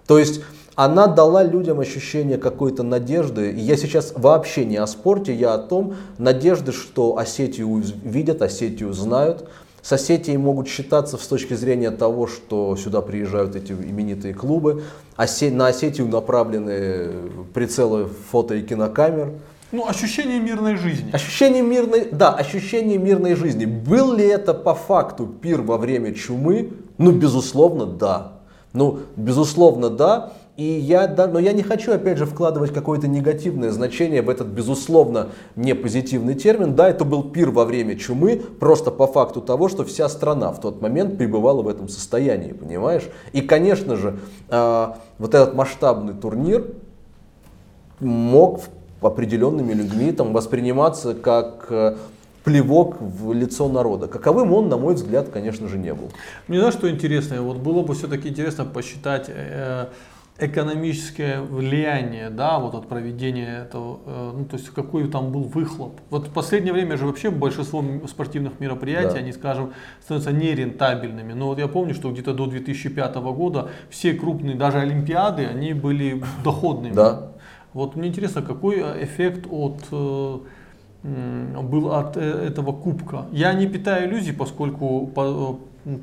То 0.08 0.20
есть 0.20 0.42
она 0.76 1.08
дала 1.08 1.44
людям 1.44 1.80
ощущение 1.80 2.38
какой-то 2.38 2.84
надежды. 2.84 3.52
И 3.52 3.60
я 3.60 3.78
сейчас 3.78 4.14
вообще 4.16 4.66
не 4.66 4.78
о 4.78 4.88
спорте, 4.88 5.34
я 5.34 5.54
о 5.54 5.60
том, 5.60 5.96
надежды, 6.18 6.72
что 6.72 7.18
Осетию 7.18 7.84
видят, 8.04 8.42
Осетию 8.42 8.94
знают. 8.94 9.48
С 9.82 9.92
Осетией 9.92 10.38
могут 10.38 10.68
считаться 10.68 11.18
с 11.18 11.28
точки 11.28 11.54
зрения 11.56 11.92
того, 11.92 12.26
что 12.26 12.76
сюда 12.78 13.02
приезжают 13.02 13.56
эти 13.56 13.74
именитые 13.74 14.34
клубы. 14.34 14.84
На 15.18 15.68
Осетию 15.68 16.08
направлены 16.08 17.10
прицелы 17.54 18.08
фото 18.32 18.56
и 18.56 18.62
кинокамер. 18.62 19.34
Ну, 19.74 19.88
ощущение 19.88 20.40
мирной 20.40 20.78
жизни. 20.78 21.12
Ощущение 21.12 21.64
мирной, 21.64 22.08
да, 22.12 22.34
ощущение 22.34 22.98
мирной 22.98 23.36
жизни. 23.36 23.66
Был 23.66 24.14
ли 24.14 24.26
это 24.26 24.54
по 24.54 24.74
факту 24.74 25.26
пир 25.26 25.62
во 25.62 25.78
время 25.78 26.14
чумы? 26.14 26.74
Ну, 26.98 27.12
безусловно, 27.12 27.86
да. 27.86 28.34
Ну, 28.72 29.00
безусловно, 29.16 29.90
да. 29.90 30.34
И 30.56 30.64
я, 30.64 31.08
да, 31.08 31.26
но 31.26 31.40
я 31.40 31.52
не 31.52 31.64
хочу, 31.64 31.92
опять 31.92 32.20
же, 32.20 32.28
вкладывать 32.28 32.72
какое-то 32.72 33.08
негативное 33.08 33.72
значение 33.72 34.22
в 34.22 34.30
этот, 34.30 34.48
безусловно, 34.48 35.30
не 35.56 35.74
позитивный 35.74 36.36
термин. 36.36 36.76
Да, 36.76 36.88
это 36.88 37.06
был 37.06 37.24
пир 37.24 37.50
во 37.50 37.66
время 37.66 37.96
чумы, 37.96 38.40
просто 38.60 38.92
по 38.92 39.08
факту 39.08 39.42
того, 39.42 39.68
что 39.68 39.84
вся 39.84 40.08
страна 40.10 40.52
в 40.52 40.62
тот 40.62 40.80
момент 40.80 41.18
пребывала 41.18 41.64
в 41.64 41.68
этом 41.68 41.90
состоянии, 41.90 42.52
понимаешь? 42.52 43.10
И, 43.32 43.42
конечно 43.42 43.96
же, 43.96 44.20
э, 44.50 44.88
вот 45.18 45.34
этот 45.34 45.56
масштабный 45.56 46.14
турнир 46.14 46.68
мог 48.00 48.62
определенными 49.02 49.74
людьми 49.74 50.12
там, 50.12 50.34
восприниматься 50.34 51.16
как 51.16 51.66
э, 51.70 51.98
плевок 52.44 52.98
в 53.00 53.34
лицо 53.34 53.68
народа. 53.70 54.08
Каковым 54.08 54.54
он, 54.54 54.70
на 54.70 54.78
мой 54.78 54.94
взгляд, 54.96 55.30
конечно 55.30 55.68
же, 55.68 55.78
не 55.80 55.94
был. 55.94 56.12
Мне 56.48 56.60
знаешь, 56.60 56.76
что 56.76 56.90
интересно? 56.90 57.42
Вот 57.42 57.58
было 57.58 57.82
бы 57.82 57.96
все-таки 57.96 58.30
интересно 58.30 58.66
посчитать 58.66 59.26
э, 59.30 59.88
экономическое 60.40 61.42
влияние, 61.42 62.30
да, 62.30 62.60
вот 62.60 62.74
от 62.74 62.88
проведения 62.88 63.66
этого, 63.66 64.00
э, 64.06 64.32
ну, 64.36 64.46
то 64.46 64.58
есть 64.58 64.70
какой 64.70 65.08
там 65.08 65.32
был 65.32 65.44
выхлоп. 65.44 66.00
Вот 66.10 66.28
в 66.28 66.32
последнее 66.32 66.74
время 66.74 66.98
же 66.98 67.06
вообще 67.06 67.30
большинство 67.30 67.84
спортивных 68.08 68.60
мероприятий, 68.60 69.14
да. 69.14 69.20
они, 69.20 69.32
скажем, 69.32 69.74
становятся 70.02 70.32
нерентабельными. 70.32 71.34
Но 71.34 71.48
вот 71.48 71.60
я 71.60 71.68
помню, 71.68 71.94
что 71.94 72.12
где-то 72.12 72.34
до 72.34 72.48
2005 72.48 73.16
года 73.16 73.70
все 73.90 74.14
крупные, 74.14 74.56
даже 74.56 74.80
Олимпиады, 74.80 75.46
они 75.46 75.74
были 75.74 76.24
доходными. 76.44 76.94
Да. 76.94 77.34
Вот 77.74 77.96
мне 77.96 78.10
интересно, 78.10 78.42
какой 78.42 78.82
эффект 79.04 79.48
от 79.50 79.84
э, 79.92 80.38
был 81.04 81.94
от 81.94 82.18
э, 82.18 82.48
этого 82.48 82.72
кубка. 82.72 83.26
Я 83.32 83.54
не 83.54 83.68
питаю 83.68 84.10
иллюзий, 84.10 84.34
поскольку 84.34 85.12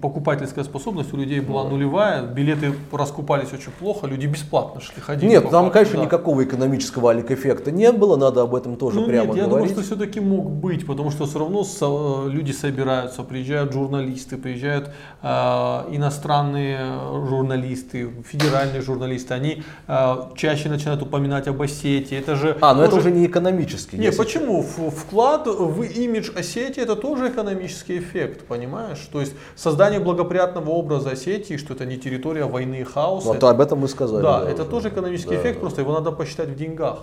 покупательская 0.02 0.64
способность 0.64 1.12
у 1.14 1.16
людей 1.16 1.40
была 1.40 1.64
нулевая, 1.64 2.22
билеты 2.22 2.74
раскупались 2.92 3.52
очень 3.52 3.72
плохо, 3.72 4.06
люди 4.06 4.26
бесплатно 4.26 4.80
шли, 4.80 5.00
ходили. 5.00 5.30
Нет, 5.30 5.50
там, 5.50 5.70
конечно, 5.70 5.96
да. 5.98 6.04
никакого 6.04 6.44
экономического 6.44 7.10
алик-эффекта 7.10 7.70
не 7.70 7.90
было, 7.92 8.16
надо 8.16 8.42
об 8.42 8.54
этом 8.54 8.76
тоже 8.76 9.00
ну, 9.00 9.06
прямо 9.06 9.28
нет, 9.28 9.36
я 9.36 9.46
говорить. 9.46 9.68
думаю, 9.68 9.68
что 9.68 9.82
все-таки 9.82 10.20
мог 10.20 10.50
быть, 10.50 10.86
потому 10.86 11.10
что 11.10 11.24
все 11.26 11.38
равно 11.38 11.64
со, 11.64 12.26
э, 12.26 12.28
люди 12.28 12.52
собираются, 12.52 13.22
приезжают 13.22 13.72
журналисты, 13.72 14.36
приезжают 14.36 14.90
э, 15.22 15.26
иностранные 15.26 16.78
журналисты, 17.28 18.10
федеральные 18.26 18.82
журналисты, 18.82 19.32
они 19.32 19.62
э, 19.88 20.16
чаще 20.36 20.68
начинают 20.68 21.00
упоминать 21.02 21.48
об 21.48 21.60
Осетии. 21.62 22.18
Это 22.18 22.36
же 22.36 22.58
а, 22.60 22.74
но 22.74 22.84
тоже... 22.84 22.88
это 22.88 22.96
уже 22.96 23.10
не 23.12 23.26
экономический. 23.26 23.96
Нет, 23.96 24.14
почему? 24.16 24.62
Вклад 24.62 25.46
в 25.46 25.82
имидж 25.82 26.30
Осетии 26.36 26.82
это 26.82 26.96
тоже 26.96 27.28
экономический 27.28 27.98
эффект, 27.98 28.44
понимаешь? 28.46 29.08
То 29.10 29.20
есть 29.20 29.32
создание 29.70 30.00
благоприятного 30.00 30.70
образа 30.70 31.10
Осетии, 31.10 31.56
что 31.56 31.74
это 31.74 31.86
не 31.86 31.96
территория 31.96 32.44
войны 32.44 32.80
и 32.80 32.84
хаоса. 32.84 33.28
Вот 33.28 33.44
об 33.44 33.60
этом 33.60 33.78
мы 33.78 33.88
сказали. 33.88 34.22
Да, 34.22 34.40
да 34.40 34.50
это 34.50 34.62
уже. 34.62 34.70
тоже 34.70 34.88
экономический 34.88 35.36
да, 35.36 35.40
эффект, 35.40 35.60
просто 35.60 35.80
его 35.80 35.92
надо 35.92 36.12
посчитать 36.12 36.48
в 36.48 36.56
деньгах. 36.56 36.98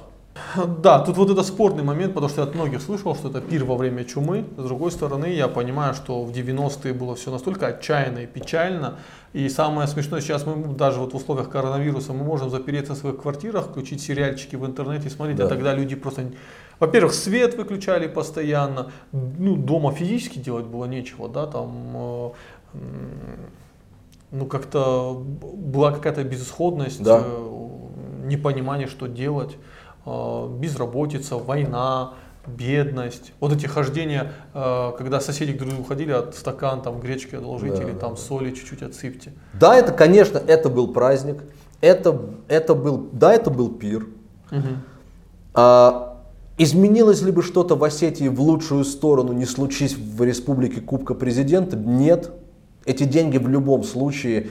Да, 0.83 0.99
тут 0.99 1.17
вот 1.17 1.29
это 1.29 1.43
спорный 1.43 1.83
момент, 1.83 2.13
потому 2.13 2.29
что 2.29 2.41
я 2.41 2.47
от 2.47 2.55
многих 2.55 2.81
слышал, 2.81 3.15
что 3.15 3.29
это 3.29 3.41
пир 3.41 3.63
во 3.63 3.75
время 3.75 4.03
чумы. 4.03 4.45
С 4.57 4.63
другой 4.63 4.91
стороны, 4.91 5.27
я 5.27 5.47
понимаю, 5.47 5.93
что 5.93 6.23
в 6.23 6.31
90-е 6.31 6.93
было 6.93 7.15
все 7.15 7.31
настолько 7.31 7.67
отчаянно 7.67 8.19
и 8.19 8.25
печально. 8.25 8.95
И 9.33 9.49
самое 9.49 9.87
смешное, 9.87 10.21
сейчас 10.21 10.45
мы 10.45 10.75
даже 10.75 10.99
вот 10.99 11.13
в 11.13 11.15
условиях 11.15 11.49
коронавируса 11.49 12.13
мы 12.13 12.23
можем 12.23 12.49
запереться 12.49 12.93
в 12.93 12.97
своих 12.97 13.21
квартирах, 13.21 13.67
включить 13.67 14.01
сериальчики 14.01 14.55
в 14.55 14.65
интернете 14.65 15.07
и 15.07 15.09
смотреть, 15.09 15.39
а 15.39 15.43
да. 15.43 15.45
а 15.45 15.49
тогда 15.49 15.73
люди 15.73 15.95
просто 15.95 16.23
во-первых, 16.79 17.13
свет 17.13 17.55
выключали 17.55 18.07
постоянно, 18.07 18.91
ну, 19.11 19.55
дома 19.55 19.91
физически 19.91 20.37
делать 20.37 20.65
было 20.65 20.85
нечего, 20.85 21.27
да, 21.27 21.47
там, 21.47 21.71
э, 21.95 22.29
ну, 24.31 24.45
как-то 24.45 25.23
была 25.23 25.91
какая-то 25.91 26.23
безысходность, 26.23 27.01
да. 27.01 27.23
э, 27.23 27.47
непонимание, 28.25 28.87
что 28.87 29.07
делать, 29.07 29.57
э, 30.05 30.47
безработица, 30.59 31.37
война, 31.37 32.13
бедность, 32.45 33.33
вот 33.41 33.51
эти 33.51 33.65
хождения, 33.65 34.31
когда 34.53 35.19
соседи 35.19 35.51
к 35.51 35.59
другу 35.59 35.83
ходили, 35.83 36.13
от 36.13 36.33
стакан 36.33 36.81
там 36.81 37.01
гречки 37.01 37.35
одолжите 37.35 37.75
да, 37.75 37.83
или 37.83 37.91
там 37.91 38.11
да. 38.11 38.15
соли 38.15 38.51
чуть-чуть 38.51 38.81
отсыпьте. 38.83 39.33
Да, 39.51 39.75
это, 39.75 39.91
конечно, 39.91 40.37
это 40.37 40.69
был 40.69 40.93
праздник, 40.93 41.43
это, 41.81 42.17
это 42.47 42.73
был, 42.73 43.09
да, 43.11 43.33
это 43.33 43.49
был 43.49 43.69
пир. 43.69 44.07
Угу. 44.49 44.67
А, 45.55 46.07
Изменилось 46.59 47.21
ли 47.21 47.31
бы 47.31 47.43
что-то 47.43 47.75
в 47.75 47.83
Осетии 47.83 48.27
в 48.27 48.41
лучшую 48.41 48.83
сторону, 48.83 49.31
не 49.31 49.45
случись 49.45 49.95
в 49.95 50.23
республике 50.23 50.81
Кубка 50.81 51.13
Президента? 51.13 51.77
Нет. 51.77 52.31
Эти 52.87 53.03
деньги 53.03 53.37
в 53.37 53.49
любом 53.49 53.83
случае, 53.83 54.47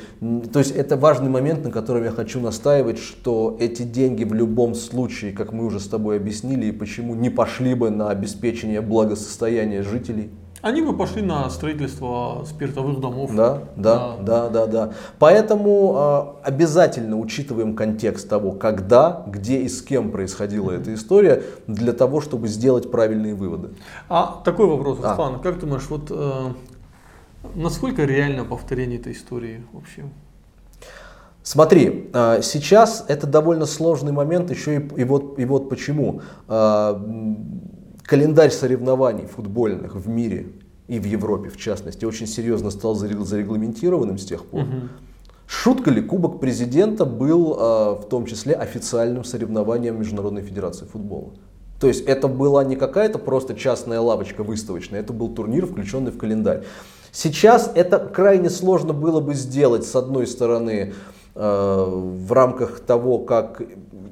то 0.53 0.59
есть 0.59 0.73
это 0.73 0.99
важный 0.99 1.31
момент, 1.31 1.65
на 1.65 1.71
котором 1.71 2.05
я 2.05 2.11
хочу 2.11 2.39
настаивать, 2.39 2.99
что 2.99 3.57
эти 3.59 3.83
деньги 3.83 4.25
в 4.25 4.35
любом 4.35 4.75
случае, 4.75 5.33
как 5.33 5.53
мы 5.53 5.65
уже 5.65 5.81
с 5.81 5.89
тобой 5.89 6.19
объяснили, 6.19 6.67
и 6.67 6.73
почему 6.73 7.15
не 7.15 7.31
пошли 7.31 7.73
бы 7.73 7.89
на 7.89 8.11
обеспечение 8.11 8.83
благосостояния 8.83 9.83
жителей. 9.83 10.31
Они 10.63 10.83
бы 10.83 10.97
пошли 10.97 11.23
на 11.23 11.49
строительство 11.49 12.45
спиртовых 12.45 13.01
домов. 13.01 13.31
Да, 13.35 13.63
да, 13.77 14.17
да, 14.21 14.49
да, 14.49 14.49
да. 14.49 14.67
да. 14.67 14.93
Поэтому 15.19 16.37
э, 16.43 16.49
обязательно 16.49 17.19
учитываем 17.19 17.77
контекст 17.77 18.29
того, 18.29 18.53
когда, 18.53 19.25
где 19.29 19.61
и 19.61 19.69
с 19.69 19.81
кем 19.81 20.11
происходила 20.11 20.73
mm-hmm. 20.73 20.81
эта 20.81 20.95
история, 20.95 21.43
для 21.67 21.93
того, 21.93 22.21
чтобы 22.21 22.49
сделать 22.49 22.91
правильные 22.91 23.35
выводы. 23.35 23.71
А 24.09 24.43
такой 24.45 24.67
вопрос, 24.67 24.99
Руслан, 24.99 25.37
а. 25.37 25.39
как 25.39 25.61
думаешь, 25.61 25.87
вот 25.89 26.11
э, 26.11 26.49
насколько 27.55 28.05
реально 28.05 28.45
повторение 28.45 28.99
этой 28.99 29.13
истории 29.13 29.63
вообще? 29.73 30.05
Смотри, 31.43 32.11
а, 32.13 32.41
сейчас 32.43 33.05
это 33.09 33.27
довольно 33.27 33.67
сложный 33.67 34.13
момент, 34.13 34.51
еще 34.51 34.79
и, 34.79 35.01
и, 35.01 35.05
вот, 35.05 35.39
и 35.39 35.45
вот 35.45 35.69
почему. 35.69 36.23
А, 36.49 37.01
календарь 38.03 38.51
соревнований 38.51 39.27
футбольных 39.27 39.95
в 39.95 40.09
мире 40.09 40.49
и 40.89 40.99
в 40.99 41.05
Европе, 41.05 41.49
в 41.49 41.57
частности, 41.57 42.05
очень 42.05 42.27
серьезно 42.27 42.71
стал 42.71 42.95
зарегламентированным 42.95 44.19
с 44.19 44.25
тех 44.25 44.45
пор. 44.45 44.63
Угу. 44.63 44.89
Шутка 45.47 45.91
ли, 45.91 46.03
Кубок 46.03 46.41
Президента 46.41 47.05
был 47.05 47.55
э, 47.55 48.01
в 48.01 48.09
том 48.09 48.27
числе 48.27 48.55
официальным 48.55 49.23
соревнованием 49.23 49.99
Международной 49.99 50.43
Федерации 50.43 50.87
футбола. 50.87 51.33
То 51.81 51.89
есть 51.89 52.05
это 52.07 52.27
была 52.27 52.65
не 52.65 52.75
какая-то 52.75 53.19
просто 53.19 53.55
частная 53.55 54.01
лавочка 54.01 54.43
выставочная, 54.43 55.01
это 55.01 55.13
был 55.13 55.29
турнир, 55.29 55.67
включенный 55.67 56.11
в 56.11 56.19
календарь. 56.19 56.65
Сейчас 57.17 57.71
это 57.75 57.99
крайне 57.99 58.51
сложно 58.51 58.93
было 58.93 59.21
бы 59.21 59.33
сделать, 59.33 59.87
с 59.87 59.97
одной 59.97 60.27
стороны, 60.27 60.93
э, 61.35 61.85
в 61.89 62.31
рамках 62.31 62.81
того, 62.81 63.21
как 63.21 63.63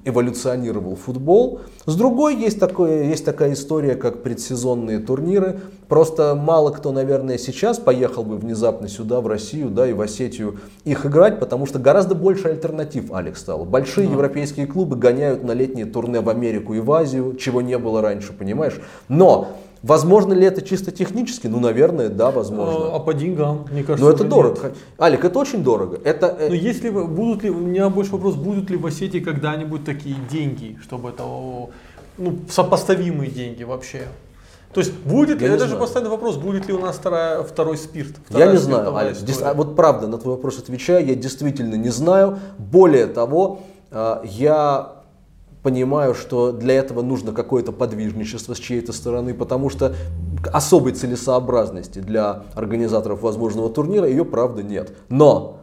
эволюционировал 0.07 0.97
футбол. 0.97 1.61
С 1.85 1.97
другой 1.97 2.35
есть, 2.37 2.59
такое, 2.59 3.05
есть 3.05 3.27
такая 3.27 3.53
история, 3.53 3.95
как 3.95 4.23
предсезонные 4.23 5.01
турниры. 5.01 5.61
Просто 5.87 6.35
мало 6.35 6.71
кто, 6.71 6.93
наверное, 6.93 7.37
сейчас 7.37 7.79
поехал 7.79 8.23
бы 8.23 8.39
внезапно 8.39 8.89
сюда, 8.89 9.21
в 9.21 9.27
Россию, 9.27 9.69
да, 9.69 9.87
и 9.87 9.93
в 9.93 10.01
Осетию 10.01 10.61
их 10.85 11.05
играть, 11.05 11.41
потому 11.41 11.67
что 11.67 11.79
гораздо 11.79 12.15
больше 12.15 12.49
альтернатив, 12.49 13.13
Алекс, 13.13 13.39
стало. 13.39 13.65
Большие 13.65 14.07
да. 14.07 14.15
европейские 14.15 14.67
клубы 14.67 14.97
гоняют 14.97 15.45
на 15.45 15.53
летние 15.53 15.85
турне 15.85 16.23
в 16.23 16.31
Америку 16.31 16.73
и 16.73 16.81
в 16.81 16.91
Азию, 16.91 17.37
чего 17.37 17.61
не 17.61 17.77
было 17.77 18.01
раньше, 18.01 18.33
понимаешь? 18.33 18.81
Но 19.09 19.49
Возможно 19.85 20.33
ли 20.33 20.47
это 20.47 20.63
чисто 20.63 20.93
технически? 20.93 21.47
Ну, 21.47 21.61
наверное, 21.61 22.09
да, 22.09 22.31
возможно. 22.31 22.87
А, 22.87 22.97
а 22.97 23.01
по 23.01 23.13
деньгам, 23.13 23.67
мне 23.71 23.85
кажется. 23.85 24.03
Но 24.03 24.11
это 24.11 24.25
дорого. 24.25 24.59
Нет. 24.63 24.77
Алик, 24.99 25.25
это 25.27 25.39
очень 25.39 25.63
дорого. 25.63 26.01
Это... 26.03 26.35
Э, 26.41 26.49
Но 26.49 26.55
если 26.55 26.89
будут 26.89 27.43
ли, 27.43 27.51
у 27.51 27.59
меня 27.59 27.91
больше 27.91 28.13
вопрос, 28.13 28.35
будут 28.37 28.71
ли 28.71 28.79
в 28.79 28.87
Осетии 28.87 29.19
когда-нибудь 29.19 29.85
такие 29.85 30.17
деньги, 30.31 30.79
чтобы 30.83 31.11
это 31.11 31.25
ну, 32.17 32.39
сопоставимые 32.49 33.31
деньги 33.31 33.63
вообще? 33.63 34.05
То 34.73 34.81
есть 34.81 34.95
будет 34.95 35.43
ли, 35.43 35.49
я 35.49 35.55
это 35.55 35.69
же 35.69 35.77
постоянный 35.77 36.11
вопрос, 36.11 36.37
будет 36.39 36.67
ли 36.67 36.73
у 36.73 36.79
нас 36.79 36.97
вторая, 36.97 37.43
второй 37.43 37.77
спирт? 37.77 38.17
Я 38.31 38.51
не 38.51 38.57
знаю, 38.57 38.97
Алик, 38.97 39.17
вот 39.55 39.77
правда, 39.77 40.07
на 40.07 40.17
твой 40.17 40.37
вопрос 40.37 40.59
отвечаю, 40.59 41.05
я 41.07 41.15
действительно 41.15 41.75
не 41.75 41.91
знаю. 41.91 42.39
Более 42.59 43.07
того, 43.07 43.61
э, 43.91 44.23
я 44.25 45.04
понимаю, 45.65 46.15
что 46.15 46.53
для 46.53 46.75
этого 46.75 47.01
нужно 47.01 47.33
какое-то 47.33 47.73
подвижничество 47.73 48.53
с 48.53 48.59
чьей-то 48.59 48.93
стороны, 48.93 49.33
потому 49.33 49.71
что 49.71 49.97
особой 50.53 50.93
целесообразности 50.93 52.01
для 52.01 52.45
организаторов 52.55 53.23
возможного 53.23 53.71
турнира 53.71 54.07
ее, 54.07 54.27
правда, 54.27 54.63
нет. 54.63 54.95
Но 55.09 55.61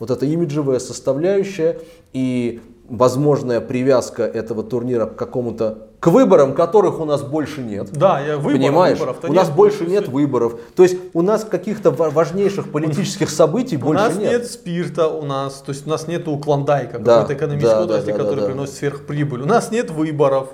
вот 0.00 0.10
эта 0.10 0.24
имиджевая 0.24 0.78
составляющая 0.78 1.78
и 2.14 2.62
возможная 2.88 3.60
привязка 3.60 4.22
этого 4.22 4.62
турнира 4.62 5.04
к 5.04 5.16
какому-то 5.16 5.90
к 6.00 6.08
выборам, 6.08 6.54
которых 6.54 7.00
у 7.00 7.04
нас 7.04 7.22
больше 7.22 7.62
нет. 7.62 7.90
Да, 7.92 8.20
я 8.20 8.36
выборов, 8.36 8.60
Понимаешь? 8.60 8.98
У 9.00 9.32
нас 9.32 9.48
нет, 9.48 9.56
больше 9.56 9.86
нет 9.86 10.08
выборов. 10.08 10.58
То 10.74 10.82
есть 10.82 10.96
у 11.14 11.22
нас 11.22 11.44
каких-то 11.44 11.90
важнейших 11.90 12.70
политических 12.70 13.30
событий 13.30 13.76
больше 13.76 14.04
нет. 14.04 14.12
У 14.12 14.22
нас 14.22 14.32
нет 14.32 14.46
спирта, 14.46 15.08
у 15.08 15.24
нас, 15.24 15.62
то 15.64 15.70
есть 15.72 15.86
у 15.86 15.90
нас 15.90 16.06
нету 16.06 16.36
клондайка, 16.38 16.98
да, 16.98 17.22
какой-то 17.22 17.34
экономической 17.34 17.74
да, 17.74 17.82
отрасли, 17.82 18.12
да, 18.12 18.18
да, 18.18 18.22
который 18.24 18.40
да, 18.40 18.46
приносит 18.46 18.74
сверхприбыль. 18.74 19.42
У 19.42 19.46
нас 19.46 19.70
нет 19.70 19.90
выборов, 19.90 20.50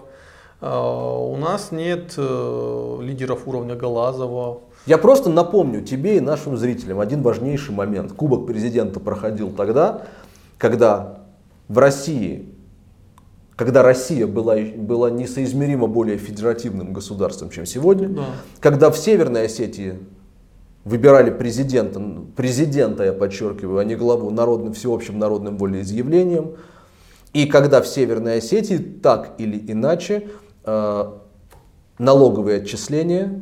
а, 0.61 1.19
у 1.19 1.37
нас 1.37 1.73
нет 1.73 2.15
э, 2.17 2.99
лидеров 3.03 3.41
уровня 3.47 3.75
Галазова. 3.75 4.61
Я 4.87 4.99
просто 4.99 5.29
напомню 5.29 5.83
тебе 5.83 6.19
и 6.19 6.21
нашим 6.21 6.57
зрителям 6.57 7.01
один 7.01 7.23
важнейший 7.23 7.75
момент. 7.75 8.13
Кубок 8.13 8.47
президента 8.47 9.01
проходил 9.01 9.51
тогда, 9.51 10.03
когда 10.59 11.19
в 11.69 11.79
России, 11.79 12.49
когда 13.57 13.83
Россия 13.83 14.27
была, 14.27 14.57
была 14.57 15.11
несоизмеримо 15.11 15.87
более 15.87 16.17
федеративным 16.17 16.93
государством, 16.93 17.51
чем 17.51 17.67
сегодня, 17.67 18.09
да. 18.09 18.25
когда 18.61 18.91
в 18.91 18.97
Северной 18.97 19.47
Осетии 19.47 19.99
выбирали 20.85 21.31
президента, 21.31 22.01
президента, 22.35 23.05
я 23.05 23.13
подчеркиваю, 23.13 23.79
а 23.79 23.85
не 23.85 23.95
главу 23.95 24.31
народным, 24.31 24.73
всеобщим 24.73 25.19
народным 25.19 25.59
волеизъявлением, 25.59 26.57
и 27.33 27.47
когда 27.47 27.81
в 27.81 27.87
Северной 27.87 28.39
Осетии 28.39 28.77
так 28.77 29.35
или 29.39 29.63
иначе 29.71 30.29
э, 30.65 31.13
налоговые 31.99 32.63
отчисления 32.63 33.41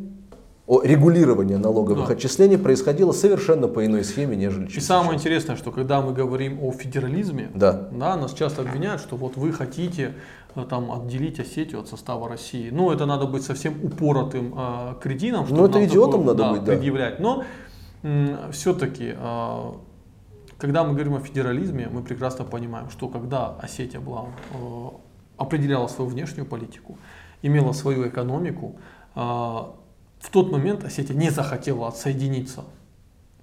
о 0.70 0.82
регулировании 0.84 1.56
налоговых 1.56 2.06
Да. 2.06 2.14
отчислений 2.14 2.56
происходило 2.56 3.10
совершенно 3.10 3.66
по 3.66 3.84
иной 3.84 4.04
схеме, 4.04 4.36
нежели 4.36 4.66
И 4.66 4.68
чем 4.68 4.82
самое 4.82 5.10
сейчас. 5.10 5.22
интересное, 5.22 5.56
что 5.56 5.72
когда 5.72 6.00
мы 6.00 6.12
говорим 6.12 6.62
о 6.62 6.70
федерализме, 6.70 7.50
Да. 7.54 7.88
нас 8.16 8.32
часто 8.34 8.62
обвиняют, 8.62 9.00
что 9.00 9.16
вот 9.16 9.36
вы 9.36 9.52
хотите 9.52 10.14
э, 10.54 10.64
там 10.70 10.92
отделить 10.92 11.40
Осетию 11.40 11.80
от 11.80 11.88
состава 11.88 12.28
России. 12.28 12.70
Ну, 12.70 12.92
это 12.92 13.04
надо 13.04 13.26
быть 13.26 13.42
совсем 13.42 13.74
упоротым 13.82 14.54
э, 14.56 14.94
чтобы 15.46 15.60
Ну, 15.62 15.66
это 15.68 15.84
идиотом 15.84 16.20
такое, 16.20 16.26
надо 16.26 16.42
да, 16.44 16.52
быть, 16.52 16.64
да. 16.64 16.72
предъявлять. 16.72 17.18
Но 17.20 17.42
все-таки, 18.52 19.14
когда 20.58 20.84
мы 20.84 20.92
говорим 20.94 21.14
о 21.16 21.20
федерализме, 21.20 21.88
мы 21.92 22.02
прекрасно 22.02 22.44
понимаем, 22.44 22.90
что 22.90 23.08
когда 23.08 23.56
Осетия 23.60 24.00
была, 24.00 24.26
э, 24.54 24.88
определяла 25.36 25.88
свою 25.88 26.08
внешнюю 26.10 26.46
политику, 26.46 26.96
имела 27.42 27.72
свою 27.72 28.06
экономику, 28.08 28.76
э, 29.16 29.58
в 30.20 30.30
тот 30.30 30.52
момент 30.52 30.84
Осетия 30.84 31.16
не 31.16 31.30
захотела 31.30 31.88
отсоединиться. 31.88 32.64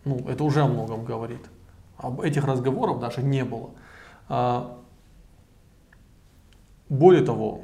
Ну, 0.05 0.25
это 0.27 0.43
уже 0.43 0.61
о 0.61 0.67
многом 0.67 1.03
говорит. 1.03 1.41
Об 1.97 2.21
этих 2.21 2.45
разговоров 2.45 2.99
даже 2.99 3.21
не 3.21 3.43
было. 3.43 3.71
А, 4.29 4.77
Более 6.89 7.23
того, 7.23 7.63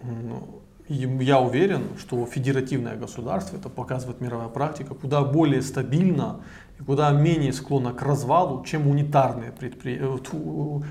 я 0.89 1.39
уверен, 1.39 1.84
что 1.97 2.26
федеративное 2.26 2.97
государство, 2.97 3.56
это 3.56 3.69
показывает 3.69 4.19
мировая 4.19 4.49
практика, 4.49 4.93
куда 4.95 5.21
более 5.21 5.62
стабильно 5.62 6.41
и 6.78 6.84
куда 6.84 7.10
менее 7.12 7.54
склонно 7.54 7.93
к 7.93 8.02
развалу, 8.02 8.65
чем 8.65 8.88
унитарное 8.88 9.52
предпри... 9.52 9.97
э, 10.02 10.17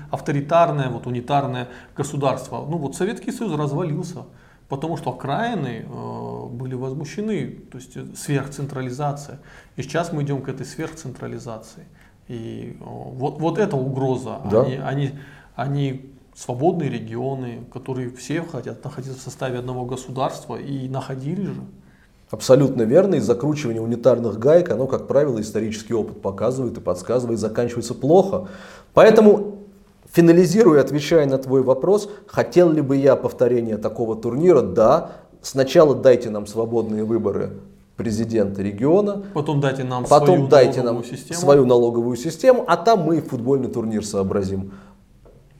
авторитарное, 0.09 0.89
вот 0.89 1.05
унитарное 1.05 1.67
государство. 1.95 2.65
Ну 2.67 2.77
вот 2.77 2.95
Советский 2.95 3.31
Союз 3.31 3.53
развалился, 3.53 4.23
потому 4.73 4.97
что 4.97 5.11
окраины 5.11 5.85
э, 5.87 6.45
были 6.47 6.73
возмущены, 6.73 7.59
то 7.71 7.77
есть 7.77 7.95
э, 7.95 8.05
сверхцентрализация. 8.15 9.39
И 9.75 9.83
сейчас 9.83 10.11
мы 10.11 10.23
идем 10.23 10.41
к 10.41 10.49
этой 10.49 10.65
сверхцентрализации. 10.65 11.83
И 12.27 12.75
э, 12.79 12.83
вот, 12.83 13.39
вот 13.39 13.59
эта 13.59 13.75
угроза. 13.75 14.41
Да. 14.49 14.63
Они, 14.63 14.77
они, 14.77 15.11
они 15.55 16.15
свободные 16.33 16.89
регионы, 16.89 17.65
которые 17.71 18.09
все 18.09 18.41
хотят 18.41 18.83
находиться 18.83 19.19
в 19.19 19.21
составе 19.21 19.59
одного 19.59 19.85
государства 19.85 20.55
и 20.55 20.89
находились 20.89 21.49
же. 21.49 21.61
Абсолютно 22.31 22.81
верно. 22.81 23.13
И 23.13 23.19
закручивание 23.19 23.79
унитарных 23.79 24.39
гаек, 24.39 24.71
оно, 24.71 24.87
как 24.87 25.07
правило, 25.07 25.39
исторический 25.39 25.93
опыт 25.93 26.19
показывает 26.19 26.75
и 26.79 26.81
подсказывает, 26.81 27.39
заканчивается 27.39 27.93
плохо. 27.93 28.47
Поэтому, 28.95 29.52
финализируя, 30.13 30.81
отвечая 30.81 31.25
на 31.25 31.37
твой 31.37 31.63
вопрос, 31.63 32.09
хотел 32.27 32.71
ли 32.71 32.81
бы 32.81 32.95
я 32.95 33.15
повторения 33.15 33.77
такого 33.77 34.15
турнира? 34.15 34.61
Да. 34.61 35.11
Сначала 35.41 35.93
дайте 35.95 36.29
нам 36.29 36.47
свободные 36.47 37.03
выборы 37.03 37.49
президента 37.97 38.61
региона, 38.61 39.23
Потом 39.33 39.59
дайте 39.59 39.83
нам 39.83 40.05
потом 40.05 40.27
свою 40.35 40.47
дайте 40.47 40.81
налоговую 40.81 41.03
нам 41.09 41.17
систему. 41.17 41.39
свою 41.39 41.65
налоговую 41.65 42.15
систему, 42.17 42.63
а 42.67 42.77
там 42.77 43.01
мы 43.01 43.21
футбольный 43.21 43.67
турнир 43.69 44.05
сообразим. 44.05 44.71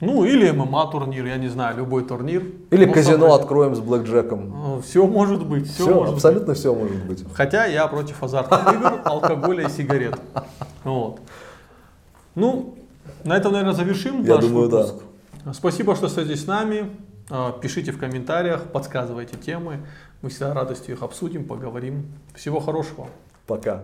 Ну 0.02 0.24
или 0.26 0.50
ММА 0.52 0.90
турнир, 0.92 1.26
я 1.26 1.38
не 1.38 1.48
знаю, 1.48 1.78
любой 1.78 2.04
турнир. 2.04 2.44
Или 2.72 2.86
Ну, 2.86 2.94
казино 2.94 3.18
сообразим. 3.20 3.42
откроем 3.42 3.76
с 3.76 3.80
блэкджеком. 3.80 4.82
Все 4.86 5.06
может 5.06 5.46
быть, 5.46 5.68
все, 5.70 5.84
Все, 5.84 5.94
может 5.94 6.14
абсолютно 6.16 6.54
все 6.56 6.74
может 6.74 7.06
быть. 7.06 7.24
быть. 7.24 7.34
Хотя 7.36 7.66
я 7.66 7.88
против 7.88 8.22
азартных 8.24 8.74
игр, 8.74 8.94
алкоголя 9.06 9.68
и 9.68 9.70
сигарет. 9.70 10.16
Вот. 10.84 11.20
Ну, 12.36 12.76
на 13.24 13.38
этом, 13.38 13.52
наверное, 13.54 13.74
завершим 13.76 14.24
Я 14.24 14.36
наш 14.36 14.46
думаю, 14.46 14.70
да. 14.70 14.84
выпуск. 14.84 15.04
Спасибо, 15.54 15.96
что 15.96 16.08
остаетесь 16.08 16.44
с 16.44 16.48
нами. 16.48 16.96
А, 17.30 17.52
Пишите 17.52 17.92
в 17.92 18.00
комментариях, 18.00 18.64
подсказывайте 18.72 19.38
темы. 19.38 19.86
Мы 20.22 20.30
всегда 20.30 20.54
радостью 20.54 20.96
их 20.96 21.04
обсудим, 21.04 21.46
поговорим. 21.46 22.14
Всего 22.36 22.60
хорошего. 22.60 23.08
Пока. 23.46 23.84